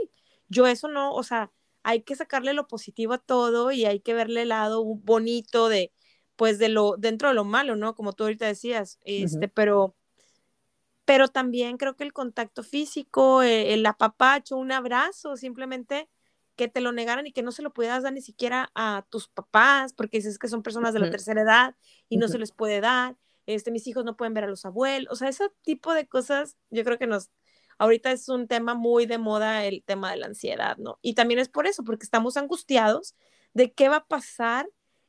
[0.50, 4.14] yo eso no, o sea, hay que sacarle lo positivo a todo y hay que
[4.14, 5.92] verle el lado bonito de,
[6.36, 7.96] pues, de lo, dentro de lo malo, ¿no?
[7.96, 9.96] Como tú ahorita decías, este, pero,
[11.06, 16.08] pero también creo que el contacto físico, eh, el apapacho, un abrazo, simplemente
[16.56, 19.28] que te lo negaran y que no se lo pudieras dar ni siquiera a tus
[19.28, 21.76] papás, porque dices que son personas de la tercera edad
[22.10, 25.12] y no se les puede dar, este, mis hijos no pueden ver a los abuelos,
[25.12, 27.30] o sea, ese tipo de cosas yo creo que nos,
[27.78, 30.98] ahorita es un tema muy de moda el tema de la ansiedad, ¿no?
[31.02, 33.16] Y también es por eso, porque estamos angustiados
[33.54, 34.68] de qué va a pasar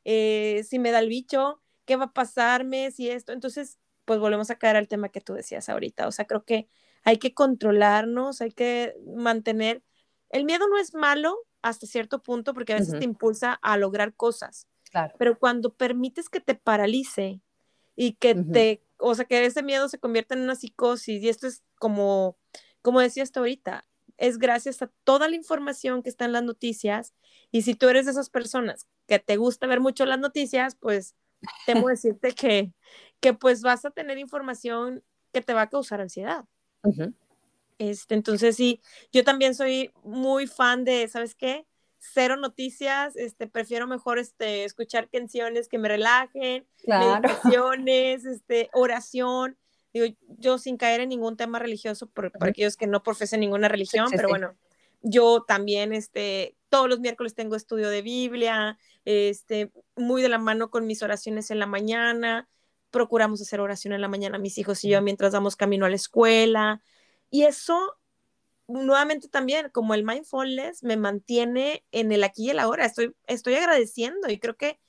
[0.09, 3.33] eh, si me da el bicho, qué va a pasarme si esto.
[3.33, 6.07] Entonces, pues volvemos a caer al tema que tú decías ahorita.
[6.07, 6.69] O sea, creo que
[7.03, 9.83] hay que controlarnos, hay que mantener.
[10.29, 14.13] El miedo no es malo hasta cierto punto porque a veces te impulsa a lograr
[14.15, 14.67] cosas.
[14.89, 15.13] Claro.
[15.17, 17.41] Pero cuando permites que te paralice
[17.95, 21.47] y que te, o sea, que ese miedo se convierta en una psicosis y esto
[21.47, 22.37] es como
[22.87, 23.83] como decía hasta ahorita,
[24.15, 27.13] es gracias a toda la información que está en las noticias.
[27.51, 31.13] Y si tú eres de esas personas que te gusta ver mucho las noticias, pues
[31.65, 32.71] temo decirte que,
[33.19, 36.45] que pues vas a tener información que te va a causar ansiedad.
[37.77, 41.65] Este, entonces sí, yo también soy muy fan de, ¿sabes qué?
[41.99, 49.57] Cero noticias, este, prefiero mejor este, escuchar canciones que me relajen, meditaciones, este, oración.
[50.37, 54.29] Yo sin caer en ningún tema religioso, por, aquellos que no profesen ninguna religión, pero
[54.29, 54.55] bueno,
[55.01, 60.69] yo también, este, todos los miércoles tengo estudio de Biblia, este, muy de la mano
[60.69, 62.47] con mis oraciones en la mañana,
[62.91, 65.95] procuramos hacer oración en la mañana mis hijos y yo mientras damos camino a la
[65.95, 66.81] escuela,
[67.29, 67.97] y eso
[68.67, 72.85] nuevamente también, como el mindfulness, me mantiene en el aquí y el ahora.
[72.85, 74.79] Estoy, estoy agradeciendo y creo que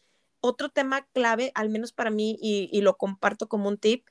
[0.40, 4.06] otro tema clave, al menos para mí, y, y, lo comparto como un tip,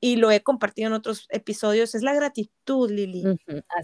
[0.00, 3.22] y lo he compartido en otros episodios, es la gratitud, Lili.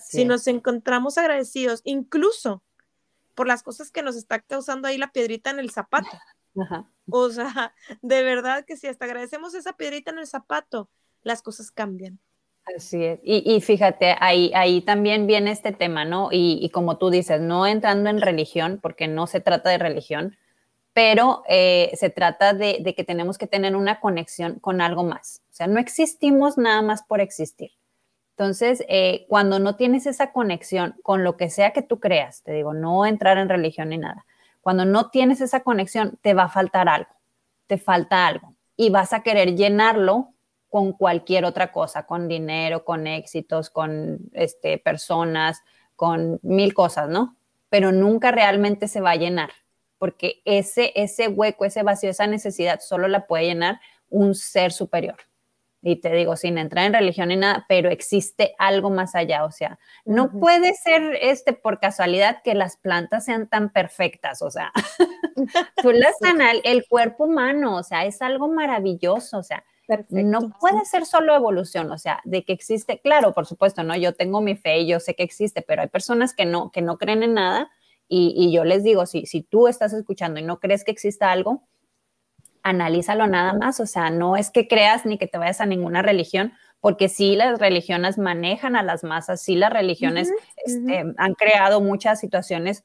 [0.09, 2.65] si nos encontramos agradecidos, incluso
[3.35, 6.09] por las cosas que nos está causando ahí la piedrita en el zapato.
[7.11, 10.91] O sea, de verdad que si hasta agradecemos esa piedrita en el zapato,
[11.23, 12.19] las cosas cambian.
[12.75, 13.21] Así es.
[13.23, 16.31] Y, fíjate, ahí, ahí también viene este tema, ¿no?
[16.33, 20.37] Y, y, como tú dices, no entrando en religión, porque no se trata de religión,
[20.97, 25.43] pero eh, se trata de, que tenemos que tener una conexión con algo más.
[25.53, 27.73] O sea, no existimos nada más por existir.
[28.31, 32.53] Entonces, eh, cuando no tienes esa conexión con lo que sea que tú creas, te
[32.53, 34.25] digo, no entrar en religión ni nada,
[34.63, 37.11] cuando no tienes esa conexión, te va a faltar algo,
[37.67, 40.33] te falta algo y vas a querer llenarlo
[40.69, 45.63] con cualquier otra cosa, con dinero, con éxitos, con este, personas,
[45.95, 47.37] con mil cosas, ¿no?
[47.69, 49.51] Pero nunca realmente se va a llenar,
[49.99, 55.17] porque ese, ese hueco, ese vacío, esa necesidad solo la puede llenar un ser superior.
[55.83, 59.53] Y te digo, sin entrar en religión ni nada, pero existe algo más allá, o
[59.53, 64.73] sea, no puede ser este por casualidad que las plantas sean tan perfectas, o sea,
[65.83, 66.15] tú las
[66.65, 69.63] el cuerpo humano, o sea, es algo maravilloso, o sea,
[70.09, 74.15] no puede ser solo evolución, o sea, de que existe, claro, por supuesto, no, yo
[74.15, 76.99] tengo mi fe y yo sé que existe, pero hay personas que no, que no
[76.99, 77.71] creen en nada
[78.09, 81.31] y, y yo les digo, si, si tú estás escuchando y no crees que exista
[81.31, 81.63] algo,
[82.63, 86.03] analízalo nada más, o sea, no es que creas ni que te vayas a ninguna
[86.03, 90.31] religión, porque sí las religiones manejan a las masas, sí las religiones
[90.65, 92.85] este, han creado muchas situaciones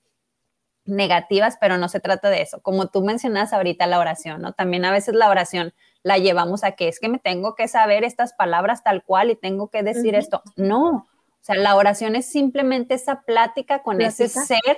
[0.85, 2.61] negativas, pero no se trata de eso.
[2.61, 4.53] Como tú mencionas ahorita la oración, ¿no?
[4.53, 8.03] También a veces la oración la llevamos a que es que me tengo que saber
[8.03, 10.41] estas palabras tal cual y tengo que decir esto.
[10.55, 14.77] No, o sea, la oración es simplemente esa plática con ese ser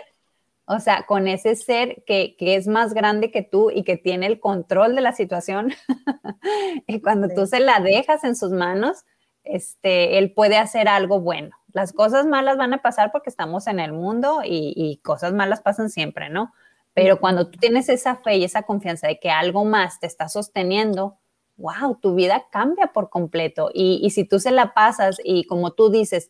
[0.66, 4.40] o sea, con ese ser que, es más grande que tú y que tiene el
[4.40, 5.74] control de la situación,
[6.88, 9.04] y cuando tú se la dejas en sus manos,
[9.44, 11.52] este, él puede hacer algo bueno.
[11.74, 15.62] Las cosas malas van a pasar porque estamos en el mundo y, y cosas malas
[15.62, 16.54] pasan siempre, ¿no?
[16.94, 20.30] Pero cuando tú tienes esa fe y esa confianza de que algo más te está
[20.30, 21.18] sosteniendo,
[21.58, 23.72] wow, tu vida cambia por completo.
[23.74, 26.30] Y, y si tú se la pasas y como tú dices,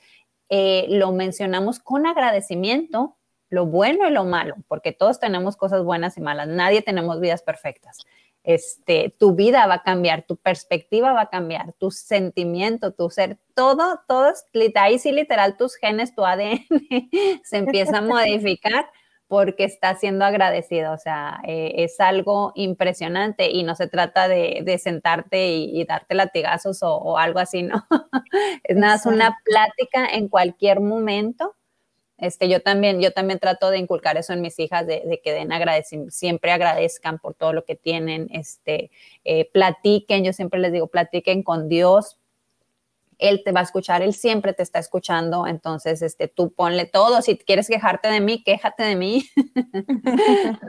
[0.50, 3.18] eh, lo mencionamos con agradecimiento,
[3.50, 7.42] lo bueno y lo malo, porque todos tenemos cosas buenas y malas, nadie tenemos vidas
[7.42, 7.98] perfectas.
[8.44, 13.38] Este, tu vida va a cambiar, tu perspectiva va a cambiar, tu sentimiento, tu ser,
[13.56, 14.34] todo, todo,
[14.76, 16.66] ahí sí literal tus genes, tu ADN
[17.44, 18.90] se empieza a modificar
[19.34, 24.80] porque está siendo agradecido, o sea, eh, es algo impresionante y no se trata de,
[24.80, 27.84] sentarte y, darte latigazos o, o, algo así, ¿no?
[28.64, 31.56] es nada, es una plática en cualquier momento
[32.24, 35.52] este, yo también, yo también trato de inculcar eso en mis hijas, de, que den
[35.52, 38.92] agradecimiento, siempre agradezcan por todo lo que tienen, este,
[39.26, 42.18] eh, platiquen, yo siempre les digo, platiquen con Dios,
[43.24, 47.22] él te va a escuchar, Él siempre te está escuchando, entonces este, tú ponle todo,
[47.22, 49.30] si quieres quejarte de mí, quéjate de mí,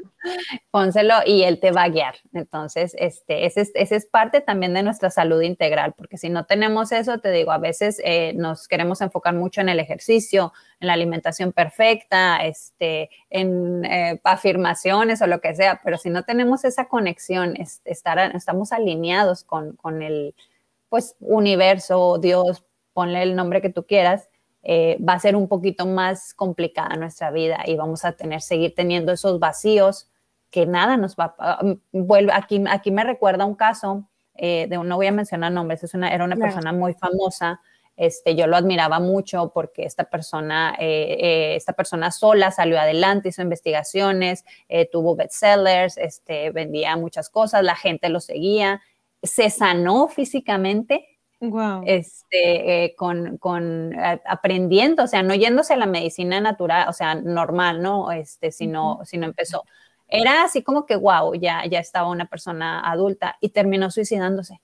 [0.71, 2.15] pónselo y Él te va a guiar.
[2.33, 7.19] Entonces, este, ese, es parte también de nuestra salud integral, porque si no tenemos eso,
[7.19, 11.53] te digo, a veces eh, nos queremos enfocar mucho en el ejercicio, en la alimentación
[11.53, 17.55] perfecta, este, en eh, afirmaciones o lo que sea, pero si no tenemos esa conexión,
[17.85, 20.37] estar, estamos alineados con, con el
[20.95, 24.29] pues universo, Dios, ponle el nombre que tú quieras,
[24.63, 28.77] eh, va a ser un poquito más complicada nuestra vida y vamos a tener, seguir
[28.77, 30.09] teniendo esos vacíos
[30.51, 31.65] que nada nos va a...
[31.65, 35.83] Mm, vuelve, aquí, aquí me recuerda un caso eh, de, no voy a mencionar nombres,
[35.83, 37.61] es una, era una persona muy famosa,
[37.97, 43.43] este, yo lo admiraba mucho porque esta persona, eh, esta persona sola salió adelante, hizo
[43.43, 44.45] investigaciones,
[44.93, 48.81] tuvo bestsellers, este, vendía muchas cosas, la gente lo seguía
[49.25, 51.09] se sanó físicamente.
[51.85, 53.93] Este, eh, con, con
[54.27, 58.13] aprendiendo, o sea, no yéndose a la medicina natural, o sea, normal, ¿no?
[58.13, 59.65] Este, sino, sino empezó.
[60.09, 64.63] Era así como que, wow, ya, ya estaba una persona adulta y terminó suicidándose.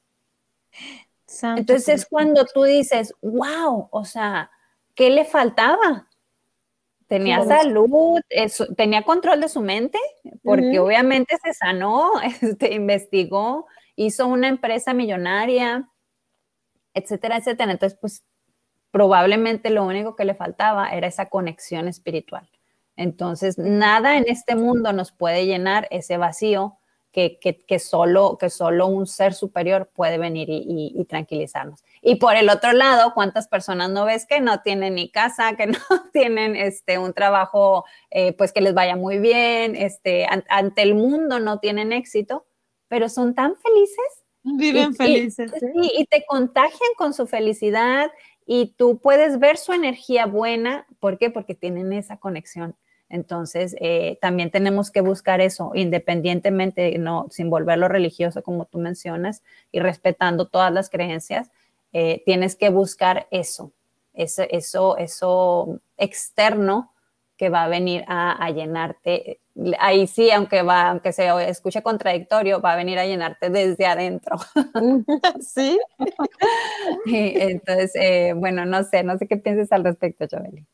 [1.56, 4.50] Entonces es cuando tú dices, wow, o sea,
[4.94, 6.08] ¿qué le faltaba?
[7.06, 8.20] Tenía salud,
[8.76, 9.98] tenía control de su mente,
[10.44, 13.66] porque obviamente se sanó, este, investigó,
[14.06, 15.90] hizo una empresa millonaria,
[16.94, 17.70] etcétera, etcétera.
[17.70, 18.24] Entonces, pues
[18.90, 22.48] probablemente lo único que le faltaba era esa conexión espiritual.
[22.96, 26.78] Entonces, nada en este mundo nos puede llenar ese vacío
[27.12, 31.84] que, que, solo, que solo un ser superior puede venir y, tranquilizarnos.
[32.00, 35.66] Y por el otro lado, ¿cuántas personas no ves que no tienen ni casa, que
[35.66, 35.78] no
[36.12, 41.38] tienen este, un trabajo eh, pues que les vaya muy bien, este, ante el mundo
[41.38, 42.46] no tienen éxito?
[42.90, 44.24] Pero son tan felices.
[44.42, 45.52] Viven felices.
[45.74, 48.10] Y, y te contagian con su felicidad
[48.44, 50.86] y tú puedes ver su energía buena.
[50.98, 51.30] ¿Por qué?
[51.30, 52.74] Porque tienen esa conexión.
[53.08, 59.42] Entonces, eh, también tenemos que buscar eso, independientemente, no, sin volverlo religioso, como tú mencionas,
[59.70, 61.50] y respetando todas las creencias,
[61.92, 63.72] eh, tienes que buscar eso,
[64.14, 66.92] eso, eso, eso externo
[67.36, 69.40] que va a venir a, llenarte.
[69.78, 74.36] Ahí sí, aunque va, aunque se escuche contradictorio, va a venir a llenarte desde adentro.
[75.40, 75.78] Sí.
[77.06, 80.66] entonces, eh, bueno, no sé, no sé qué piensas al respecto, Chabeli.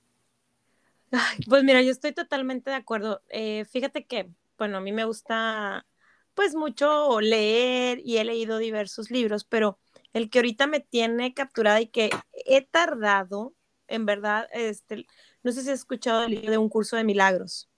[1.49, 3.23] Pues mira, yo estoy totalmente de acuerdo.
[3.29, 5.87] Eh, fíjate que, bueno, a mí me gusta
[6.35, 9.79] pues mucho leer y he leído diversos libros, pero
[10.13, 13.55] el que ahorita me tiene capturada y que he tardado,
[13.89, 15.07] en verdad, este,
[15.43, 17.71] no sé si has escuchado el libro de un curso de milagros.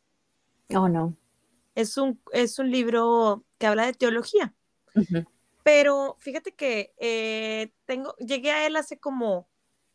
[0.75, 1.17] Oh, no.
[1.75, 4.55] Es un, es un libro que habla de teología.
[5.63, 9.49] Pero fíjate que eh, tengo, llegué a él hace como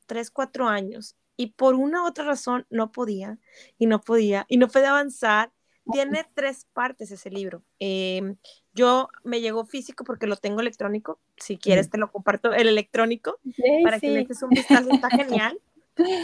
[0.06, 3.40] tres, cuatro años y por una u otra razón no podía
[3.78, 5.52] y no podía y no pude avanzar.
[5.92, 7.62] Tiene tres partes ese libro.
[7.78, 8.38] Em,
[8.74, 11.20] yo me llegó físico porque lo tengo electrónico.
[11.36, 13.40] Si quieres, te lo comparto el electrónico
[13.84, 14.90] para que le eches un vistazo.
[14.92, 15.60] Está genial.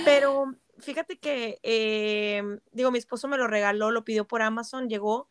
[0.06, 5.30] Pero fíjate que, em, digo, mi esposo me lo regaló, lo pidió por Amazon, llegó.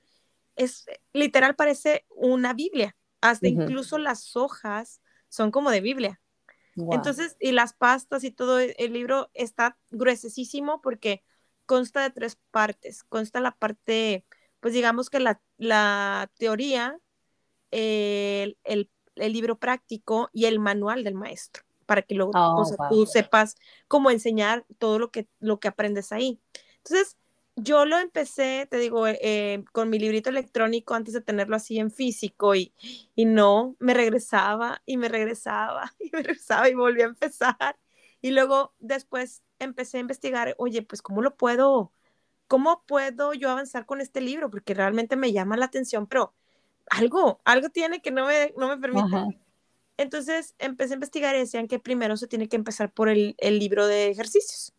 [0.57, 2.97] Es literal, parece una Biblia.
[3.21, 6.21] Hasta incluso las hojas son como de Biblia.
[6.93, 11.25] Entonces, y las pastas y todo e, el libro está gruesísimo porque
[11.67, 13.03] consta de tres partes.
[13.05, 14.25] Consta la parte,
[14.61, 16.99] pues digamos que la, la teoría,
[17.71, 23.07] el, el, el, libro práctico y el manual del maestro, para que luego oh, tú
[23.07, 23.57] sepas
[23.89, 26.39] cómo enseñar todo lo que, lo que aprendes ahí.
[26.85, 27.17] Entonces,
[27.57, 31.79] yo lo empecé, te digo, eh, eh, con mi librito electrónico antes de tenerlo así
[31.79, 32.75] en físico y,
[33.15, 37.79] y no, me regresaba y me regresaba y me regresaba y volví a empezar.
[38.21, 41.91] Y luego después empecé a investigar, oye, pues cómo lo puedo,
[42.49, 46.35] cómo puedo yo avanzar con este libro, porque realmente me llama la atención, pero
[46.91, 49.41] algo, algo tiene que no me, no me permite.
[49.99, 53.59] Entonces empecé a investigar y decían que primero se tiene que empezar por el, el
[53.59, 54.73] libro de ejercicios.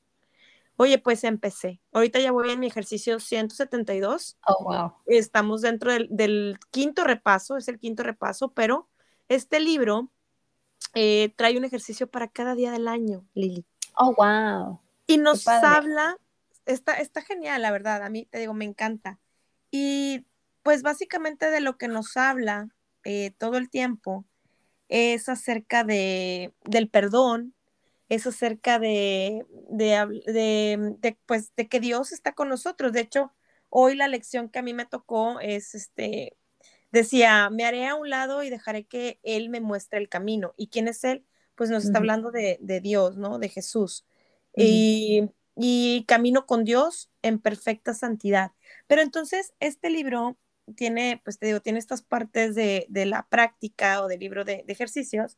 [0.82, 1.82] Oye, pues empecé.
[1.92, 4.38] Ahorita ya voy en mi ejercicio 172.
[4.48, 4.94] Oh, wow.
[5.08, 8.88] Estamos dentro del, quinto repaso, es el quinto repaso, pero
[9.28, 10.10] este libro
[10.94, 13.66] eh, trae un ejercicio para cada día del año, Lili.
[13.98, 14.80] Oh, wow.
[15.06, 16.16] Y nos habla,
[16.66, 19.20] está, está genial, la verdad, a mí te digo, me encanta.
[19.72, 20.26] Y
[20.64, 22.70] pues básicamente de lo que nos habla
[23.04, 24.24] eh, todo el tiempo
[24.90, 27.54] es acerca de, del perdón,
[28.10, 32.92] es acerca de, de, pues, de que Dios está con nosotros.
[32.92, 33.32] De hecho,
[33.70, 36.36] hoy la lección que a mí me tocó es, este,
[36.92, 40.54] decía, me haré a un lado y dejaré que Él me muestre el camino.
[40.58, 41.26] ¿Y quién es Él?
[41.56, 43.38] Pues nos está hablando de, Dios, ¿no?
[43.38, 44.06] De Jesús.
[44.56, 48.54] y, y camino con Dios en perfecta santidad.
[48.88, 50.38] Pero entonces, este libro
[50.76, 54.64] tiene, pues te digo, tiene estas partes de, de la práctica o del libro de,
[54.66, 55.38] de ejercicios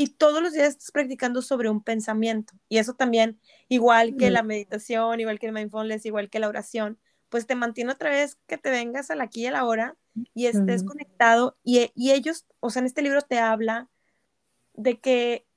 [0.00, 2.54] y todos los días estás practicando sobre un pensamiento.
[2.68, 7.00] Y eso también, igual que la meditación, igual que el mindfulness, igual que la oración,
[7.28, 9.96] pues te mantiene otra vez que te vengas al aquí y a la hora
[10.34, 11.58] y estés conectado.
[11.64, 13.88] Y, y, ellos, o sea, en este libro te habla
[14.74, 15.48] de que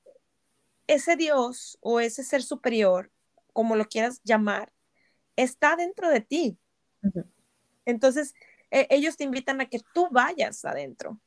[0.88, 3.12] ese Dios o ese ser superior,
[3.52, 4.72] como lo quieras llamar,
[5.36, 6.58] está dentro de ti.
[7.84, 8.34] Entonces,
[8.72, 11.20] e, ellos te invitan a que tú vayas adentro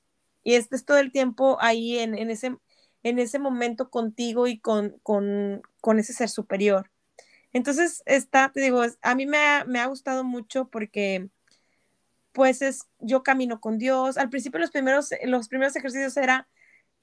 [0.44, 2.58] y estés todo el tiempo ahí en, en ese
[3.06, 6.90] en ese momento contigo y con, con, con ese ser superior.
[7.54, 11.30] Entonces, está, te digo, a mí me ha, me ha, gustado mucho porque,
[12.32, 14.18] pues, es, yo camino con Dios.
[14.18, 16.50] Al principio los primeros, los primeros ejercicios era,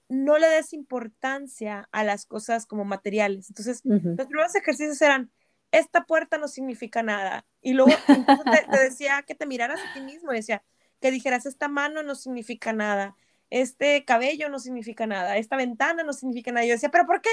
[0.09, 3.49] no le des importancia a las cosas como materiales.
[3.49, 5.30] Entonces, los primeros ejercicios eran,
[5.70, 7.47] esta puerta no significa nada.
[7.62, 10.62] Y luego te, te, decía que te miraras a ti mismo, decía,
[11.00, 13.16] que dijeras, esta mano no significa nada
[13.52, 16.64] este cabello no significa nada, esta ventana no significa nada.
[16.64, 17.28] Yo decía, ¿pero por qué?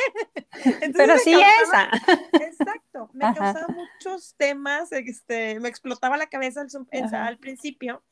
[0.93, 1.89] pero sí esa.
[2.33, 8.03] Exacto, me causaba muchos temas, este, me explotaba la cabeza al, al, principio,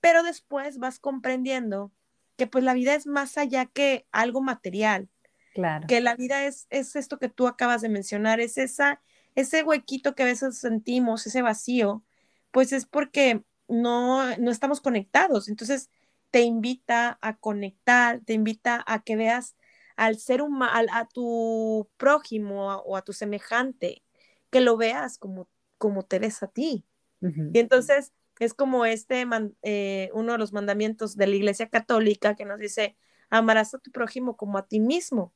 [0.00, 1.90] pero después vas comprendiendo
[2.36, 5.08] que pues la vida es más allá que algo material.
[5.52, 5.88] Claro.
[5.88, 9.00] Que la vida es, es esto que tú acabas de mencionar, es esa,
[9.40, 12.02] ese huequito que a veces sentimos, ese vacío,
[12.50, 15.48] pues es porque no, no estamos conectados.
[15.48, 15.90] Entonces,
[16.32, 19.54] te invita a conectar, te invita a que veas
[19.94, 24.02] al ser humano, a tu prójimo o a tu semejante,
[24.50, 26.84] que lo veas como, como te ves a ti.
[27.20, 29.24] Y entonces es como este,
[29.62, 32.96] eh, uno de los mandamientos de la Iglesia Católica que nos dice,
[33.30, 35.32] amarás a tu prójimo como a ti mismo.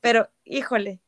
[0.00, 1.00] Pero, híjole,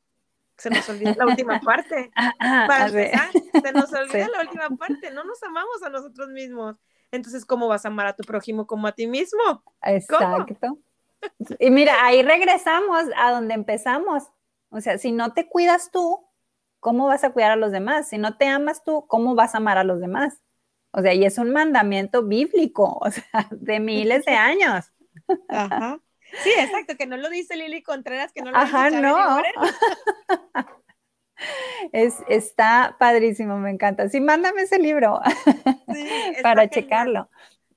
[0.58, 2.10] se nos olvida la última parte.
[2.38, 6.76] Para empezar, se nos olvida la última parte, no nos amamos a nosotros mismos
[7.10, 9.62] entonces, ¿cómo vas a amar a tu prójimo como a ti mismo?
[9.82, 10.78] Exacto.
[11.58, 14.24] Y mira, ahí regresamos a donde empezamos.
[14.70, 16.26] O sea, si no te cuidas tú,
[16.80, 18.08] ¿cómo vas a cuidar a los demás?
[18.08, 20.42] Si no te amas tú, ¿cómo vas a amar a los demás?
[20.90, 24.92] O sea, y es un mandamiento bíblico, o sea, de miles de años.
[25.48, 26.00] Ajá.
[26.42, 29.42] Sí, exacto, que no lo dice Lili Contreras, que no lo Ajá, no.
[31.92, 34.08] Es, está padrísimo, me encanta.
[34.08, 35.20] Sí, mándame ese libro
[36.42, 37.30] para checarlo.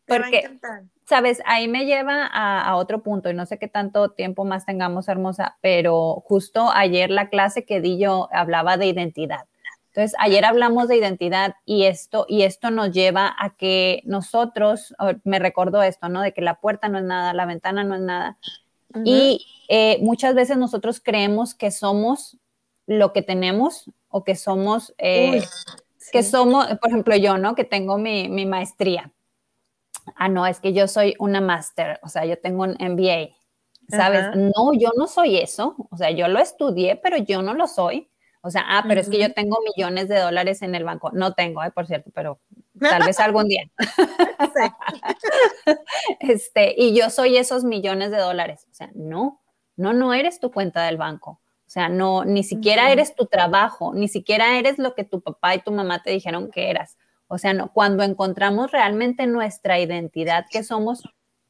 [0.08, 0.58] Porque,
[1.06, 4.66] sabes, ahí me lleva a, a, otro punto y no sé qué tanto tiempo más
[4.66, 9.46] tengamos, hermosa, pero justo ayer la clase que di yo hablaba de identidad.
[9.94, 15.38] Entonces, ayer hablamos de identidad y esto, y esto nos lleva a que nosotros, me
[15.38, 16.22] recordó esto, ¿no?
[16.22, 18.38] De que la puerta no es nada, la ventana no es nada.
[19.04, 22.38] Y eh, muchas veces nosotros creemos que somos
[22.88, 25.44] lo que tenemos o que somos, eh,
[26.14, 27.54] que somos, por ejemplo, yo, ¿no?
[27.54, 29.12] Que tengo mi, mi maestría.
[30.16, 33.36] Ah, no, es que yo soy una máster, o sea, yo tengo un MBA,
[33.90, 34.36] ¿sabes?
[34.36, 38.08] No, yo no soy eso, o sea, yo lo estudié, pero yo no lo soy.
[38.42, 41.12] O sea, ah, pero es que yo tengo millones de dólares en el banco.
[41.14, 42.40] No tengo, eh, por cierto, pero
[42.80, 43.64] tal vez algún día.
[46.20, 48.66] este, y yo soy esos millones de dólares.
[48.72, 49.42] O sea, no,
[49.76, 51.40] no, no eres tu cuenta del banco.
[51.68, 55.56] O sea, no, ni siquiera eres tu trabajo, ni siquiera eres lo que tu papá
[55.56, 56.98] y tu mamá te dijeron que eras.
[57.28, 61.04] O sea, no, cuando encontramos realmente nuestra identidad, que somos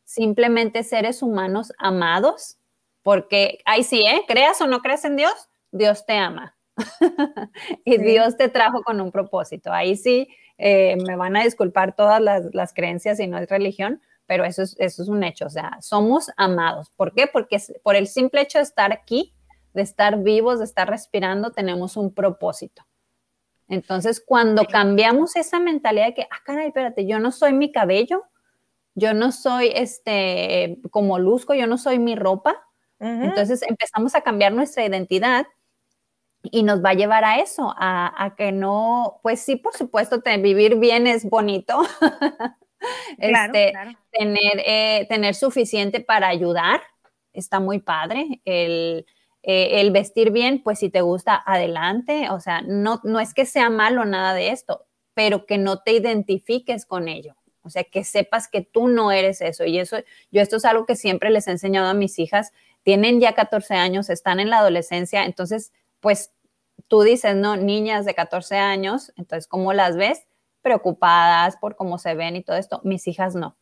[0.04, 2.58] simplemente seres humanos amados,
[3.02, 4.24] porque ahí sí, ¿eh?
[4.28, 5.34] Creas o no creas en Dios,
[5.72, 6.56] Dios te ama.
[7.86, 9.72] y Dios te trajo con un propósito.
[9.72, 10.28] Ahí sí
[10.58, 14.76] eh, me van a disculpar todas las, creencias y no es religión, pero eso es,
[14.80, 15.46] eso es un hecho.
[15.46, 16.92] O sea, somos amados.
[16.96, 17.28] ¿Por qué?
[17.28, 19.34] Porque por el simple hecho de estar aquí,
[19.74, 22.86] de estar vivos, de estar respirando, tenemos un propósito.
[23.68, 28.24] Entonces, cuando cambiamos esa mentalidad de que, ah, caray, espérate, yo no soy mi cabello,
[28.96, 32.68] yo no soy este como luzco, yo no soy mi ropa.
[33.00, 35.48] Entonces empezamos a cambiar nuestra identidad
[36.44, 40.78] y nos va a llevar a eso, a, que no, pues sí, por supuesto, vivir
[40.78, 41.82] bien es bonito.
[43.18, 43.74] este,
[44.12, 46.82] Tener, eh, tener suficiente para ayudar,
[47.34, 48.42] está muy padre.
[48.44, 49.06] El,
[49.44, 52.30] eh, el, vestir bien, pues si te gusta, adelante.
[52.32, 55.94] O sea, no, no es que sea malo nada de esto, pero que no te
[55.94, 57.36] identifiques con ello.
[57.64, 59.66] O sea, que sepas que tú no eres eso.
[59.66, 59.98] Y eso,
[60.32, 62.52] yo esto es algo que siempre les he enseñado a mis hijas.
[62.84, 65.72] Tienen ya 14 años, están en la adolescencia, entonces
[66.02, 66.34] pues
[66.88, 70.28] tú dices, no, niñas de 14 años, entonces, ¿cómo las ves?
[70.62, 72.82] Preocupadas por cómo se ven y todo esto.
[72.84, 73.56] Mis hijas no.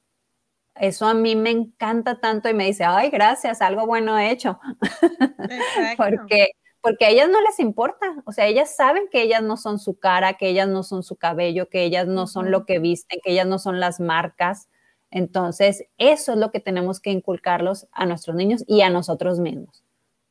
[0.75, 4.59] Eso a mí me encanta tanto y me dice, ay, gracias, algo bueno he hecho.
[5.97, 8.15] porque, porque a ellas no les importa.
[8.25, 11.17] O sea, ellas saben que ellas no son su cara, que ellas no son su
[11.17, 14.69] cabello, que ellas no son lo que visten, que ellas no son las marcas.
[15.11, 19.83] Entonces, eso es lo que tenemos que inculcarlos a nuestros niños y a nosotros mismos.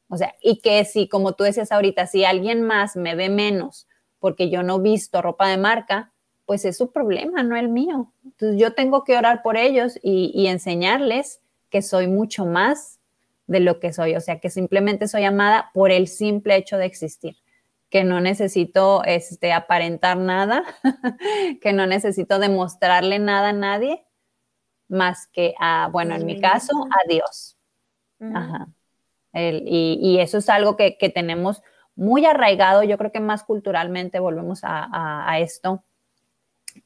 [0.09, 3.87] O sea, y que si, como tú decías ahorita, si alguien más me ve menos
[4.19, 6.13] porque yo no visto ropa de marca,
[6.47, 8.13] pues es su problema, no el mío.
[8.25, 11.41] Entonces yo tengo que orar por ellos y, enseñarles
[11.71, 13.01] que soy mucho más
[13.47, 16.87] de lo que soy, o sea, que simplemente soy amada por el simple hecho de
[16.87, 17.37] existir,
[17.91, 20.65] que no necesito este, aparentar nada,
[21.61, 24.05] que no necesito demostrarle nada a nadie,
[24.89, 27.57] más que a, bueno, en mi caso, a Dios.
[28.21, 28.69] Ajá
[29.39, 31.63] y, eso es algo que, tenemos
[31.95, 35.85] muy arraigado, yo creo que más culturalmente volvemos a, esto,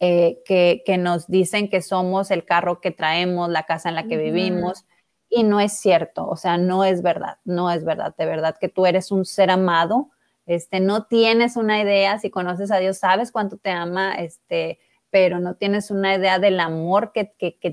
[0.00, 4.16] eh, que, nos dicen que somos el carro que traemos, la casa en la que
[4.16, 4.84] vivimos,
[5.28, 8.68] y no es cierto, o sea, no es verdad, no es verdad, de verdad que
[8.68, 10.10] tú eres un ser amado,
[10.44, 14.78] este, no tienes una idea, si conoces a Dios, sabes cuánto te ama, este,
[15.12, 17.26] pero no tienes una idea del amor que,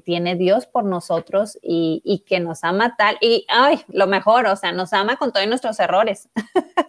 [0.04, 3.18] tiene Dios por nosotros y, que nos ama tal.
[3.22, 6.30] Y, ay, lo mejor, o sea, nos ama con todos nuestros errores.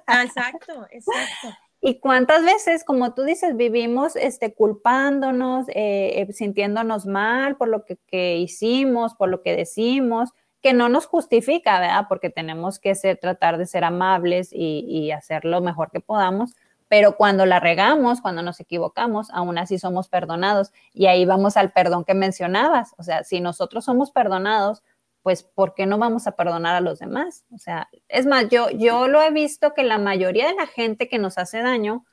[0.07, 1.57] Ah, exacto, exacto.
[1.83, 7.87] Y cuántas veces, como tú dices, vivimos este, culpándonos, eh, eh, sintiéndonos mal por lo
[7.87, 10.31] que, hicimos, por lo que decimos,
[10.61, 12.05] que no nos justifica, ¿verdad?
[12.07, 16.55] Porque tenemos que ser, tratar de ser amables y, y hacer lo mejor que podamos,
[16.91, 20.73] pero cuando la regamos, cuando nos equivocamos, aún así somos perdonados.
[20.93, 22.97] Y ahí vamos al perdón que mencionabas.
[22.99, 24.83] O sea, si nosotros somos perdonados,
[25.23, 27.45] pues ¿por qué no vamos a perdonar a los demás?
[27.55, 31.09] O sea, es más, yo, yo lo he visto que la mayoría de la gente
[31.09, 32.07] que nos hace daño,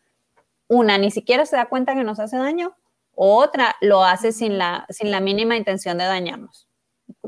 [0.68, 2.78] una, ni siquiera se da cuenta que nos hace daño,
[3.16, 6.70] otra lo hace sin la, sin la mínima intención de dañarnos.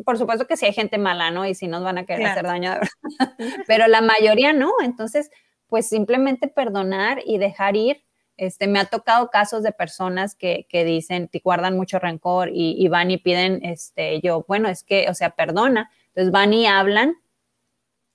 [0.05, 1.47] Por supuesto que si hay gente mala, ¿no?
[1.47, 3.35] Y si nos van a querer hacer daño de verdad.
[3.67, 4.71] Pero la mayoría no.
[4.83, 5.31] Entonces,
[5.69, 8.03] pues simplemente perdonar y dejar ir.
[8.37, 12.87] Este, me ha tocado casos de personas que, que dicen, te guardan mucho rencor y,
[12.87, 15.91] van y piden, este, yo, bueno, es que, o sea, perdona.
[16.07, 17.17] Entonces van y hablan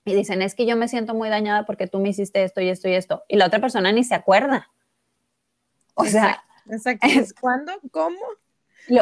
[0.03, 2.69] y dicen, es que yo me siento muy dañada porque tú me hiciste esto y
[2.69, 4.69] esto y esto, y la otra persona ni se acuerda.
[5.93, 7.07] O sea, exacto.
[7.41, 7.71] ¿cuándo?
[7.91, 8.19] ¿Cómo?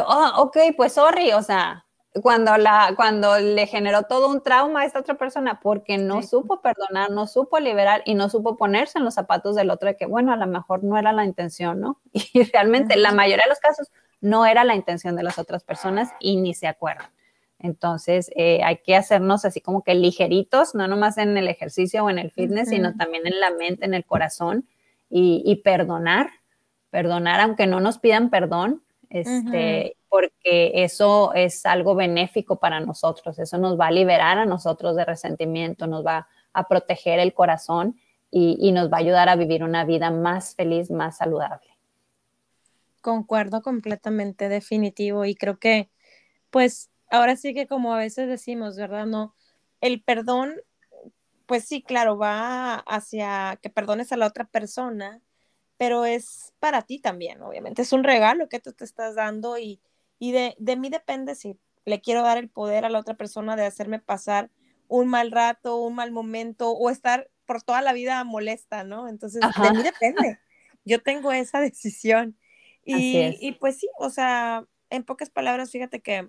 [0.06, 1.86] oh, ok, pues sorry, o sea,
[2.22, 6.60] cuando, la, cuando le generó todo un trauma a esta otra persona porque no supo
[6.60, 10.06] perdonar, no supo liberar y no supo ponerse en los zapatos del otro de que,
[10.06, 12.00] bueno, a lo mejor no era la intención, ¿no?
[12.12, 13.90] Y realmente la mayoría de los casos
[14.20, 17.08] no era la intención de las otras personas y ni se acuerdan.
[17.58, 22.10] Entonces, eh, hay que hacernos así como que ligeritos, no nomás en el ejercicio o
[22.10, 24.68] en el fitness, sino también en la mente, en el corazón
[25.08, 26.30] y, perdonar,
[26.90, 28.83] perdonar aunque no nos pidan perdón,
[29.14, 34.96] este, porque eso es algo benéfico para nosotros, eso nos va a liberar a nosotros
[34.96, 37.98] de resentimiento, nos va a proteger el corazón
[38.30, 41.68] y, y nos va a ayudar a vivir una vida más feliz, más saludable.
[43.00, 45.90] Concuerdo completamente, definitivo, y creo que,
[46.50, 49.06] pues, ahora sí que como a veces decimos, ¿verdad?
[49.06, 49.34] No,
[49.80, 50.54] el perdón,
[51.46, 55.20] pues sí, claro, va hacia que perdones a la otra persona,
[55.76, 57.82] pero es para ti también, obviamente.
[57.82, 59.80] Es un regalo que tú te estás dando y,
[60.20, 63.66] de, de, mí depende si le quiero dar el poder a la otra persona de
[63.66, 64.50] hacerme pasar
[64.88, 69.08] un mal rato, un mal momento o estar por toda la vida molesta, ¿no?
[69.08, 70.38] Entonces, de mí depende.
[70.84, 72.38] Yo tengo esa decisión.
[72.84, 76.28] Y, y pues sí, o sea, en pocas palabras, fíjate que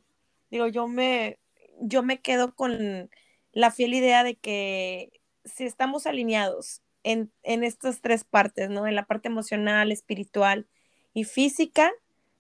[0.50, 1.40] Digo, yo me,
[1.80, 3.10] yo me quedo con
[3.52, 5.12] la fiel idea de que
[5.44, 8.88] si estamos alineados en, en estas tres partes, ¿no?
[8.88, 10.68] En la parte emocional, espiritual
[11.14, 11.92] y física,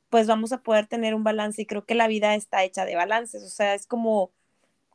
[0.09, 2.95] pues vamos a poder tener un balance y creo que la vida está hecha de
[2.95, 4.31] balances, o sea, es como,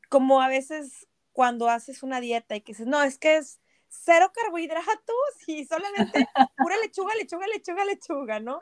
[0.09, 4.33] como a veces cuando haces una dieta y que dices, no, es que es cero
[4.35, 5.15] carbohidratos
[5.47, 8.59] y solamente pura lechuga, lechuga, lechuga, lechuga, ¿no?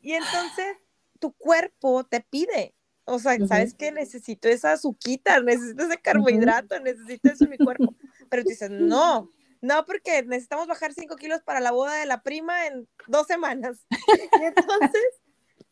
[0.00, 0.78] Y entonces
[1.20, 2.74] tu cuerpo te pide,
[3.04, 3.92] o sea, ¿sabes qué?
[3.92, 7.94] Necesito esa azuquita, necesito ese carbohidrato, necesito eso en mi cuerpo.
[8.28, 9.30] Pero tú dices, no,
[9.64, 13.86] no, porque necesitamos bajar 5 kilos para la boda de la prima en dos semanas.
[14.40, 15.22] Y entonces,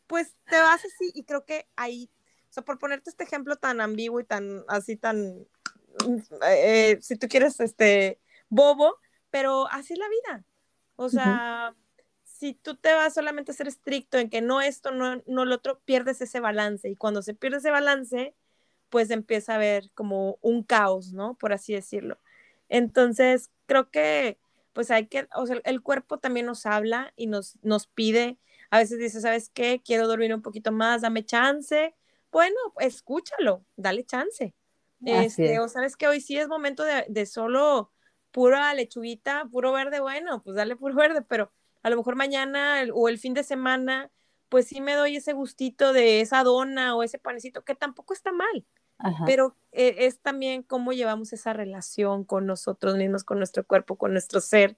[0.07, 2.09] pues te vas así y creo que ahí,
[2.49, 5.45] o sea, por ponerte este ejemplo tan ambiguo y tan así, tan,
[6.47, 8.19] eh, si tú quieres, este,
[8.49, 8.97] bobo,
[9.29, 10.43] pero así es la vida.
[10.95, 11.75] O sea,
[12.23, 15.53] si tú te vas solamente a ser estricto en que no esto, no, no lo
[15.53, 16.89] otro, pierdes ese balance.
[16.89, 18.35] Y cuando se pierde ese balance,
[18.89, 21.35] pues empieza a haber como un caos, ¿no?
[21.35, 22.19] Por así decirlo.
[22.69, 24.39] Entonces, creo que
[24.73, 28.39] pues hay que, o sea, el cuerpo también nos habla y nos, nos pide,
[28.71, 29.81] a veces dice, ¿sabes qué?
[29.85, 31.95] Quiero dormir un poquito más, dame chance.
[32.31, 34.55] Bueno, escúchalo, dale chance.
[35.05, 37.91] Este, o sabes que hoy sí es momento de, de solo
[38.31, 41.51] pura lechuguita, puro verde, bueno, pues dale puro verde, pero
[41.83, 44.11] a lo mejor mañana o el fin de semana,
[44.49, 48.31] pues sí me doy ese gustito de esa dona o ese panecito, que tampoco está
[48.31, 48.65] mal,
[49.25, 54.11] pero eh, es también cómo llevamos esa relación con nosotros mismos, con nuestro cuerpo, con
[54.11, 54.77] nuestro ser,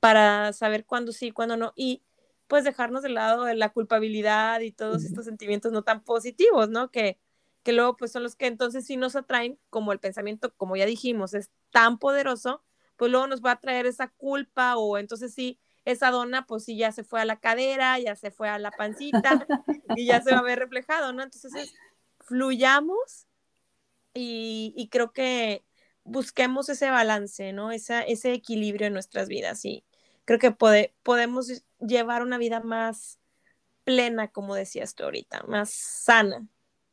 [0.00, 2.02] para saber cuándo sí, cuándo no, y
[2.46, 6.90] pues dejarnos de lado de la culpabilidad y todos estos sentimientos no tan positivos, ¿no?
[6.90, 7.18] Que,
[7.62, 10.86] que luego pues son los que entonces sí nos atraen, como el pensamiento, como ya
[10.86, 12.64] dijimos, es tan poderoso,
[12.96, 16.76] pues luego nos va a traer esa culpa o entonces sí esa dona pues sí
[16.76, 19.46] ya se fue a la cadera, ya se fue a la pancita
[19.96, 21.22] y ya se va a ver reflejado, ¿no?
[21.22, 21.72] Entonces
[22.20, 23.26] fluyamos
[24.14, 25.62] y, creo que
[26.04, 27.70] busquemos ese balance, ¿no?
[27.70, 29.84] ese equilibrio en nuestras vidas y
[30.24, 30.52] creo que
[31.02, 33.18] podemos llevar una vida más
[33.84, 36.46] plena, como decías tú ahorita, más sana.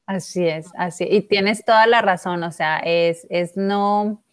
[0.05, 1.05] Así es, así.
[1.09, 4.23] Y tienes toda la razón, o sea, es, es no,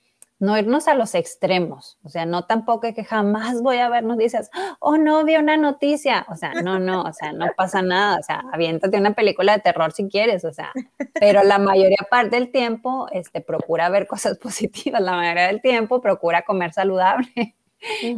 [0.45, 4.51] no irnos a los extremos, o sea, no tampoco que jamás voy a ver noticias,
[4.79, 8.23] oh no, vi una noticia, o sea, no, no, o sea, no pasa nada, o
[8.23, 10.71] sea, aviéntate una película de terror si quieres, o sea,
[11.15, 16.01] pero la mayoría parte del tiempo, este, procura ver cosas positivas, la mayoría del tiempo
[16.01, 17.57] procura comer saludable.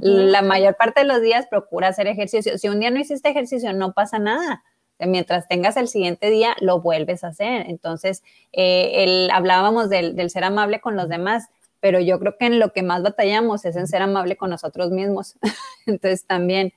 [0.01, 2.57] La mayor parte de los días procura hacer ejercicio.
[2.57, 4.63] Si un día no hiciste ejercicio, no pasa nada.
[5.01, 7.67] Mientras tengas el siguiente día, lo vuelves a hacer.
[7.69, 8.23] Entonces,
[8.53, 11.49] eh, el, hablábamos del, del, ser amable con los demás
[11.87, 14.91] pero yo creo que en lo que más batallamos es en ser amable con nosotros
[14.91, 15.39] mismos.
[15.87, 16.73] Entonces también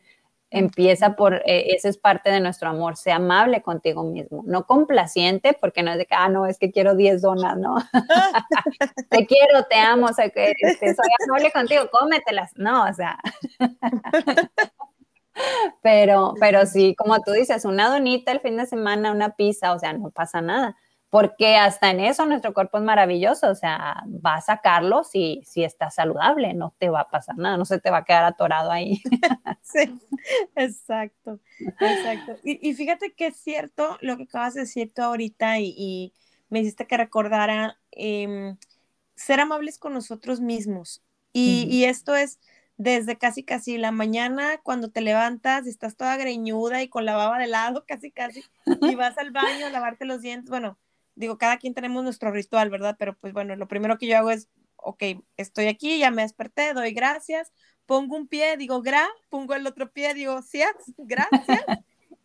[0.51, 5.57] empieza por, eh, esa es parte de nuestro amor, sea amable contigo mismo, no complaciente,
[5.60, 7.78] porque no es de que, ah, no, es que quiero 10 donas, ¿no?
[9.10, 13.18] te quiero, te amo, o sea, que este, soy amable contigo, cómetelas, no, o sea.
[15.82, 19.80] pero, pero sí, como tú dices, una donita el fin de semana, una pizza, o
[19.80, 20.78] sea, no pasa nada
[21.10, 25.64] porque hasta en eso nuestro cuerpo es maravilloso, o sea, va a sacarlo si, si
[25.64, 28.72] está saludable, no te va a pasar nada, no se te va a quedar atorado
[28.72, 29.01] ahí.
[29.62, 29.99] sí,
[30.55, 32.36] exacto, exacto.
[32.43, 36.14] Y, fíjate que es cierto lo que acabas de decir tú ahorita y,
[36.49, 38.57] me hiciste que recordara, em,
[39.16, 41.03] ser amables con nosotros mismos.
[41.32, 42.39] Y, y esto es
[42.80, 47.16] desde casi casi la mañana cuando te levantas y estás toda greñuda y con la
[47.16, 50.49] baba de lado, casi casi, y vas al baño a lavarte los dientes.
[50.49, 50.80] Bueno,
[51.16, 52.95] digo, cada quien tenemos nuestro ritual, ¿verdad?
[52.97, 55.03] Pero pues bueno, lo primero que yo hago es, ok,
[55.38, 57.51] estoy aquí, ya me desperté, doy gracias,
[57.86, 60.62] pongo un pie, digo gra, pongo el otro pie, digo sí,
[60.97, 61.64] gracias,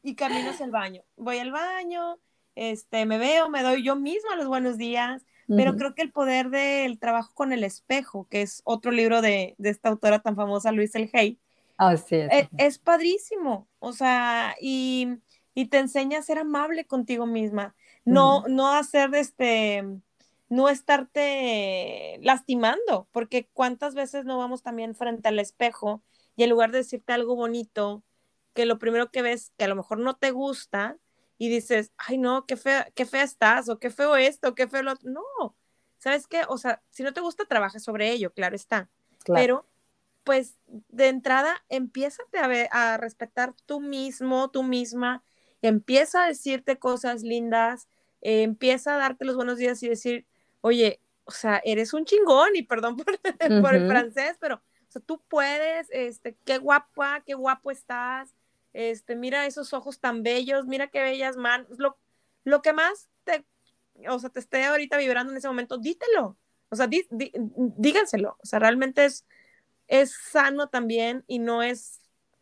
[0.03, 1.03] y camino hacia el baño.
[1.16, 2.18] Voy al baño,
[2.55, 6.49] este, me veo, me doy yo misma los buenos días, pero creo que el poder
[6.51, 10.95] del trabajo con el espejo, que es otro libro de, esta autora tan famosa, Luis
[10.95, 11.39] El Hey,
[11.78, 15.18] oh, sí, e, es, padrísimo, o sea, y,
[15.55, 17.74] te enseña a ser amable contigo misma,
[18.05, 19.84] no, no hacer este,
[20.48, 26.02] no estarte lastimando, porque cuántas veces no vamos también frente al espejo
[26.36, 28.02] y en lugar de decirte algo bonito,
[28.55, 30.98] que lo primero que ves que a lo mejor no te gusta,
[31.38, 34.82] y dices, ay, no, qué fea, qué fea estás, o qué feo esto, qué feo
[34.82, 35.11] lo otro.
[35.11, 35.57] No,
[35.98, 36.42] ¿sabes qué?
[36.48, 38.88] O sea, si no te gusta, trabaja sobre ello, claro está.
[39.26, 39.66] Pero,
[40.22, 45.24] pues, de entrada, empieza a, a respetar tú mismo, tú misma,
[45.61, 47.88] empieza a decirte cosas lindas,
[48.25, 50.27] empieza a darte los buenos días y decir,
[50.62, 53.07] oye, o sea, eres un chingón, y perdón por,
[53.62, 58.35] por el francés, pero, o sea, tú puedes, este, qué guapa, qué guapo estás,
[58.72, 61.99] este, mira esos ojos tan bellos, mira qué bellas manos, lo,
[62.45, 63.45] lo que más te,
[64.09, 66.37] o sea, te esté ahorita vibrando en ese momento, dítelo,
[66.70, 69.27] o sea, díganselo, o sea, realmente es,
[69.87, 72.01] es sano también y no es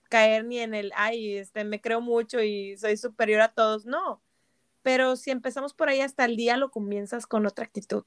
[0.08, 4.22] caer ni en el, ay, este, me creo mucho y soy superior a todos, no,
[4.82, 8.04] pero si empezamos por ahí hasta el día lo comienzas con otra actitud,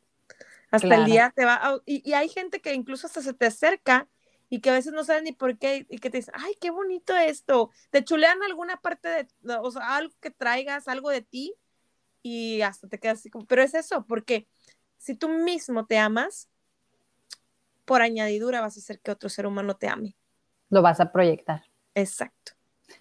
[0.72, 4.08] hasta el día te va, y, y hay gente que incluso hasta se te acerca
[4.50, 6.70] y que a veces no saben ni por qué y que te dicen, ay, qué
[6.70, 9.28] bonito esto, te chulean alguna parte de,
[9.62, 11.56] o sea, algo que traigas, algo de ti
[12.22, 14.48] y hasta te quedas así como, pero es eso, porque
[14.98, 16.50] si tú mismo te amas,
[17.86, 20.16] por añadidura vas a hacer que otro ser humano te ame.
[20.70, 21.64] Lo vas a proyectar.
[21.94, 22.54] Exacto.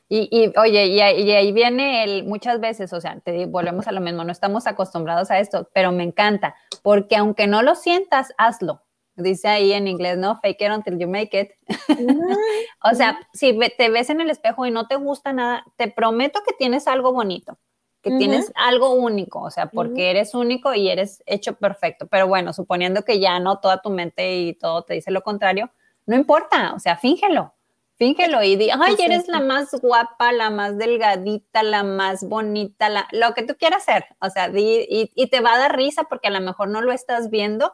[0.08, 4.00] Y, y, oye, y, ahí viene el, muchas veces, o sea, te volvemos a lo
[4.00, 8.84] mismo, no estamos acostumbrados a esto, pero me encanta, porque aunque no lo sientas, hazlo
[9.16, 10.36] dice ahí en inglés, ¿no?
[10.36, 11.50] Fake it until you make it.
[12.82, 16.40] o sea, si te ves en el espejo y no te gusta nada, te prometo
[16.46, 17.58] que tienes algo bonito,
[18.02, 22.06] que tienes algo único, o sea, porque eres único y eres hecho perfecto.
[22.06, 25.70] Pero bueno, suponiendo que ya no toda tu mente y todo te dice lo contrario,
[26.06, 27.54] no importa, o sea, fíngelo.
[27.96, 33.06] Fíngelo y di, ay, eres la más guapa, la más delgadita, la más bonita, la,
[33.12, 34.04] lo que tú quieras ser.
[34.20, 36.80] O sea, di, y, y te va a dar risa porque a lo mejor no
[36.80, 37.72] lo estás viendo,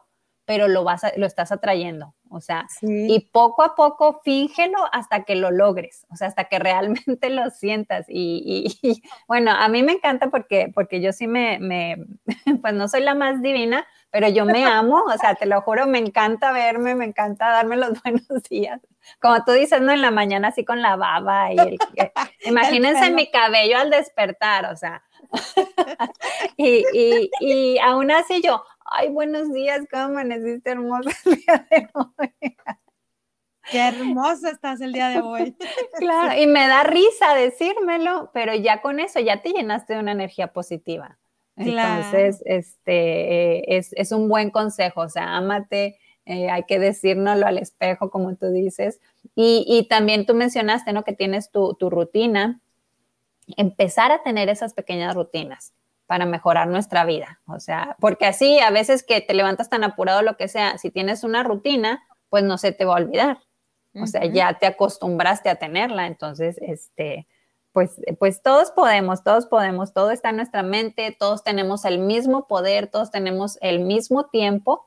[0.50, 2.14] pero lo, vas lo estás atrayendo.
[2.28, 6.58] O sea, y poco a poco fíngelo hasta que lo logres, o sea, hasta que
[6.58, 8.06] realmente lo sientas.
[8.08, 8.80] Y,
[9.28, 12.04] bueno, a mí me encanta porque, porque yo sí me, me,
[12.62, 15.86] pues no soy la más divina, pero yo me amo, o sea, te lo juro,
[15.86, 18.80] me encanta verme, me encanta darme los buenos días.
[19.20, 19.92] Como tú dices, ¿no?
[19.92, 21.78] En la mañana así con la baba y el,
[22.44, 25.02] imagínense mi cabello al despertar, o sea,
[26.56, 31.88] y, y, y, aún así yo, ay, buenos días, ¿cómo amaneciste hermosa el día de
[31.94, 32.56] hoy?
[33.70, 35.56] Qué hermosa estás el día de hoy.
[35.98, 40.12] claro, y me da risa decírmelo, pero ya con eso ya te llenaste de una
[40.12, 41.18] energía positiva.
[41.56, 47.58] Entonces, este, es, es, un buen consejo, o sea, ámate, eh, hay que decírnoslo al
[47.58, 49.00] espejo, como tú dices.
[49.34, 51.04] Y, y, también tú mencionaste, ¿no?
[51.04, 52.60] Que tienes tu, tu rutina
[53.56, 55.72] empezar a tener esas pequeñas rutinas
[56.06, 57.40] para mejorar nuestra vida.
[57.46, 60.90] O sea, porque así a veces que te levantas tan apurado, lo que sea, si
[60.90, 63.38] tienes una rutina, pues no se te va a olvidar.
[63.94, 66.06] O sea, ya te acostumbraste a tenerla.
[66.06, 67.26] Entonces, este,
[67.72, 72.46] pues, pues todos podemos, todos podemos, todo está en nuestra mente, todos tenemos el mismo
[72.46, 74.84] poder, todos tenemos el mismo tiempo.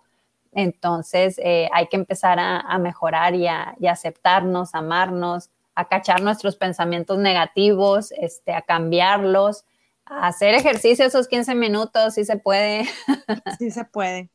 [0.55, 6.55] Entonces, eh, hay que empezar a, mejorar y a, y aceptarnos, amarnos, a cachar nuestros
[6.55, 9.65] pensamientos negativos, este, a cambiarlos,
[10.05, 12.85] a hacer ejercicio esos 15 minutos, si se puede.
[13.57, 14.29] Sí se puede.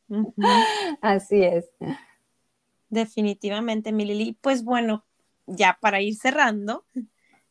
[1.01, 1.69] Así es.
[2.89, 4.37] Definitivamente, Milili.
[4.41, 5.05] Pues bueno,
[5.45, 6.85] ya para ir cerrando,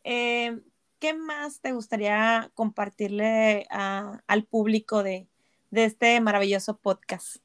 [0.05, 0.59] eh,
[0.99, 5.29] ¿qué más te gustaría compartirle al público de,
[5.71, 7.37] de este maravilloso podcast?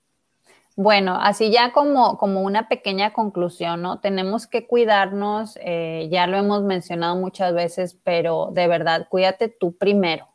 [0.76, 4.00] Bueno, así ya como, como una pequeña conclusión, ¿no?
[4.00, 9.78] Tenemos que cuidarnos, eh, ya lo hemos mencionado muchas veces, pero de verdad, cuídate tú
[9.78, 10.28] primero.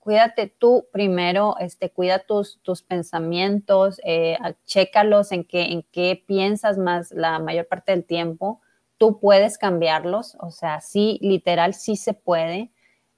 [0.00, 4.38] Cuídate tú primero, este, cuida tus, tus pensamientos, eh,
[5.32, 8.60] en qué, en qué piensas más la mayor parte del tiempo.
[8.98, 12.70] Tú puedes cambiarlos, o sea, sí, literal, sí se puede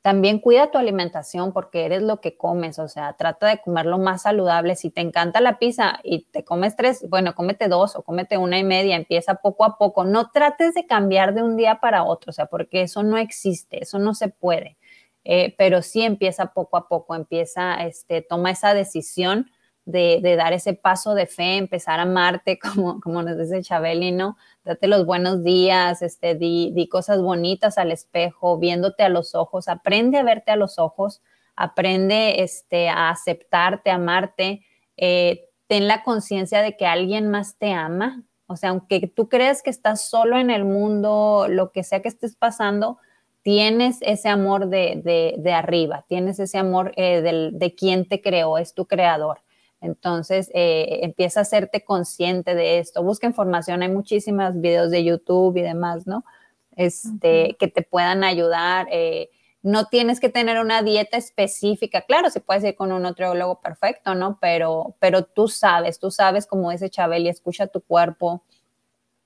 [0.07, 3.99] también cuida tu alimentación porque eres lo que comes, o sea, trata de comer lo
[3.99, 4.77] más saludable.
[4.77, 8.57] Si te encanta la pizza y te comes tres, bueno, cómete dos o cómete una
[8.57, 10.05] y media, empieza poco a poco.
[10.05, 13.83] No trates de cambiar de un día para otro, o sea, porque eso no existe,
[13.83, 14.77] eso no se puede.
[15.25, 19.51] Eh, pero sí empieza poco a poco, empieza, este, toma esa decisión
[19.87, 24.37] de, dar ese paso de fe, empezar a amarte, como, como nos dice Chabeli, ¿no?
[24.65, 30.19] Date los buenos días, este, di, cosas bonitas al espejo, viéndote a los ojos, aprende
[30.19, 31.23] a verte a los ojos,
[31.55, 34.67] aprende este, a aceptarte, a amarte,
[34.97, 39.63] eh, ten la conciencia de que alguien más te ama, o sea, aunque tú creas
[39.63, 42.99] que estás solo en el mundo, lo que sea que estés pasando,
[43.43, 47.23] tienes ese amor de, arriba, tienes ese amor eh,
[47.53, 49.46] de quien te creó, es tu creador.
[49.81, 53.03] Entonces, eh, empieza a hacerte consciente de esto.
[53.03, 56.25] Busca información, hay muchísimos videos de YouTube y demás, ¿no?
[56.75, 58.89] Este, que te puedan ayudar.
[58.91, 59.31] Eh,
[59.63, 62.03] no tienes que tener una dieta específica.
[62.03, 64.39] Claro, si puedes ir con un nutriólogo perfecto, ¿no?
[64.41, 68.45] Pero, pero tú sabes, tú sabes como dice Chabeli, escucha tu cuerpo,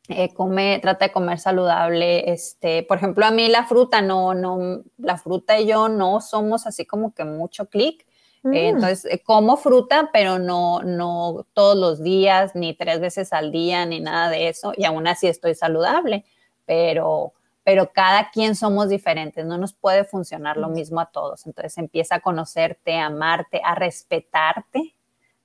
[0.09, 2.33] eh, come, trata de comer saludable.
[2.33, 6.67] Este, por ejemplo, a mí la fruta, no, no, la fruta y yo no somos
[6.67, 8.07] así como que mucho clic.
[8.45, 8.77] Eh, mm.
[8.77, 13.85] entonces, eh, como fruta, pero no, no todos los días, ni tres veces al día,
[13.85, 16.25] ni nada de eso, y aún así estoy saludable,
[16.65, 17.35] pero,
[17.65, 20.73] pero cada quien somos diferentes, no nos puede funcionar lo mm.
[20.73, 21.47] mismo a todos.
[21.47, 24.95] Entonces, empieza a conocerte, a amarte, a respetarte,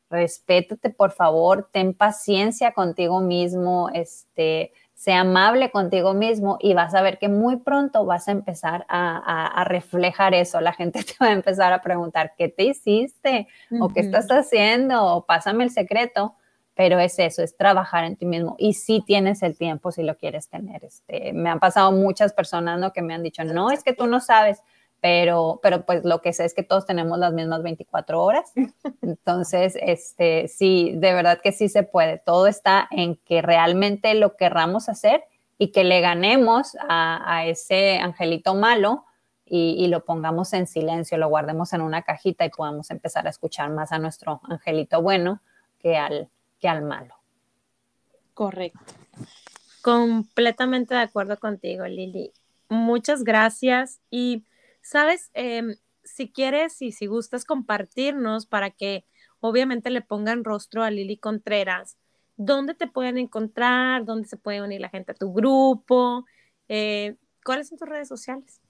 [0.10, 7.02] respétate, por favor, ten paciencia contigo mismo, este, sea amable contigo mismo y vas a
[7.02, 10.62] ver que muy pronto vas a empezar a, reflejar eso.
[10.62, 13.48] La gente te va a empezar a preguntar, ¿qué te hiciste?
[13.80, 15.04] ¿O qué estás haciendo?
[15.04, 16.36] ¿O pásame el secreto?
[16.76, 18.56] Pero es eso, es trabajar en ti mismo.
[18.58, 20.84] Y si tienes el tiempo, si lo quieres tener.
[20.84, 22.91] Este, me han pasado muchas personas ¿no?
[22.91, 24.62] que me han dicho, no, es que tú no sabes
[25.06, 28.51] pero, pero pues lo que sé es que todos tenemos las mismas 24 horas.
[29.03, 32.18] Entonces, este, sí, de verdad que sí se puede.
[32.18, 35.24] Todo está en que realmente lo querramos hacer
[35.60, 39.06] y que le ganemos a, ese angelito malo
[39.45, 43.30] y, y, lo pongamos en silencio, lo guardemos en una cajita y podamos empezar a
[43.30, 45.39] escuchar más a nuestro angelito bueno
[45.78, 46.30] que al,
[46.60, 47.14] que al malo.
[48.34, 48.80] Correcto.
[49.84, 52.32] Completamente de acuerdo contigo, Lili.
[52.70, 54.43] Muchas gracias y
[54.86, 59.03] Sabes, em, si quieres y si gustas compartirnos para que
[59.39, 61.97] obviamente le pongan rostro a Lili Contreras,
[62.38, 64.05] ¿dónde te pueden encontrar?
[64.05, 66.25] ¿Dónde se puede unir la gente a tu grupo?
[66.67, 68.61] Eh, ¿Cuáles son tus redes sociales?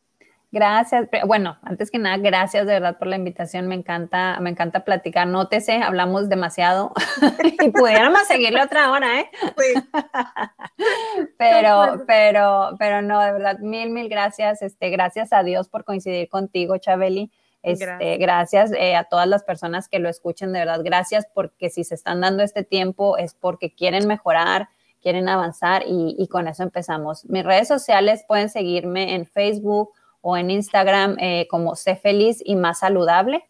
[0.55, 1.09] Gracias.
[1.27, 3.67] Bueno, antes que nada, gracias de verdad por la invitación.
[3.67, 5.27] Me encanta, me encanta platicar.
[5.27, 6.93] Nótese, hablamos demasiado
[7.61, 9.29] y pudiéramos seguirle otra hora, ¿eh?
[11.37, 14.61] pero, pero, pero no, de verdad, mil, mil gracias.
[14.61, 17.33] Este, gracias a Dios por coincidir contigo, Chabeli.
[17.61, 21.83] Este, gracias, eh, a todas las personas que lo escuchen, de verdad, gracias porque si
[21.83, 24.69] se están dando este tiempo es porque quieren mejorar,
[25.01, 27.25] quieren avanzar y, y con eso empezamos.
[27.25, 29.91] Mis redes sociales pueden seguirme en Facebook
[30.27, 33.47] o en Instagram eh, como Sé Feliz y Más Saludable.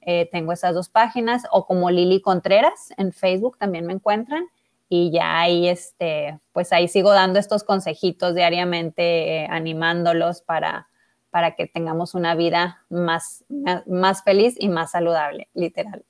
[0.00, 4.46] Eh, tengo esas dos páginas o como Lili Contreras en Facebook también me encuentran
[4.88, 10.88] y ya ahí este pues ahí sigo dando estos consejitos diariamente eh, animándolos para
[11.30, 13.44] para que tengamos una vida más,
[13.86, 16.04] más feliz y más saludable, literal.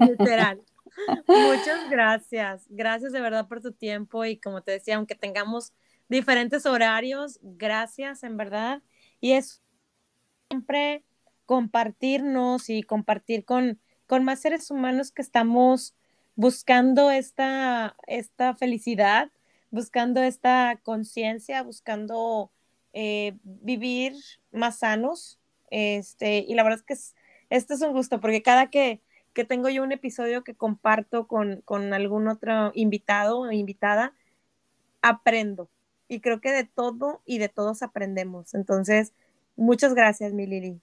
[0.00, 0.60] Literal.
[1.26, 2.66] Muchas gracias.
[2.68, 5.72] Gracias de verdad por tu tiempo y como te decía, aunque tengamos
[6.08, 8.82] diferentes horarios, gracias en verdad
[9.24, 9.62] y es
[10.50, 11.02] siempre
[11.46, 15.94] compartirnos y compartir con, con más seres humanos que estamos
[16.36, 19.30] buscando esta, esta felicidad,
[19.70, 22.50] buscando esta conciencia, buscando
[22.92, 24.12] eh, vivir
[24.52, 25.40] más sanos.
[25.70, 27.02] Este, y la verdad es que
[27.48, 29.00] esto es un gusto porque cada que,
[29.32, 34.12] que tengo yo un episodio que comparto con, con algún otro invitado o invitada,
[35.00, 35.70] aprendo
[36.08, 38.54] y creo que de todo y de todos aprendemos.
[38.54, 39.12] Entonces,
[39.56, 40.80] muchas gracias, mi Lili.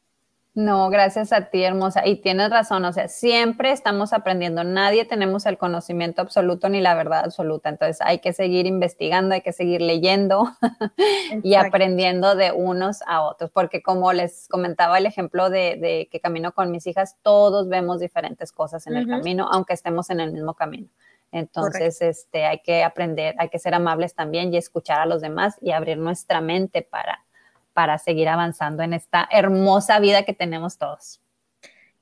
[0.53, 2.05] No, gracias a ti, hermosa.
[2.05, 4.65] Y tienes razón, o sea, siempre estamos aprendiendo.
[4.65, 7.69] Nadie tenemos el conocimiento absoluto ni la verdad absoluta.
[7.69, 10.49] Entonces hay que seguir investigando, hay que seguir leyendo
[11.43, 13.49] y aprendiendo de unos a otros.
[13.49, 18.51] Porque como les comentaba el ejemplo de, que camino con mis hijas, todos vemos diferentes
[18.51, 20.89] cosas en el camino, aunque estemos en el mismo camino.
[21.31, 25.57] Entonces, este, hay que aprender, hay que ser amables también y escuchar a los demás
[25.61, 27.23] y abrir nuestra mente para,
[27.73, 31.21] para seguir avanzando en esta hermosa vida que tenemos todos.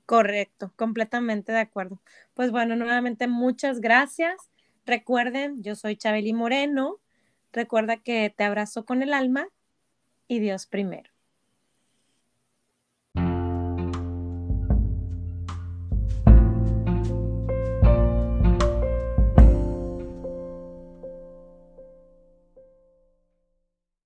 [0.06, 2.02] Correcto, completamente de acuerdo.
[2.34, 4.50] Pues bueno, nuevamente muchas gracias.
[4.86, 6.98] Recuerden, yo soy Chabeli Moreno.
[7.54, 9.48] Recuerda que te abrazo con el alma
[10.28, 11.12] y Dios primero.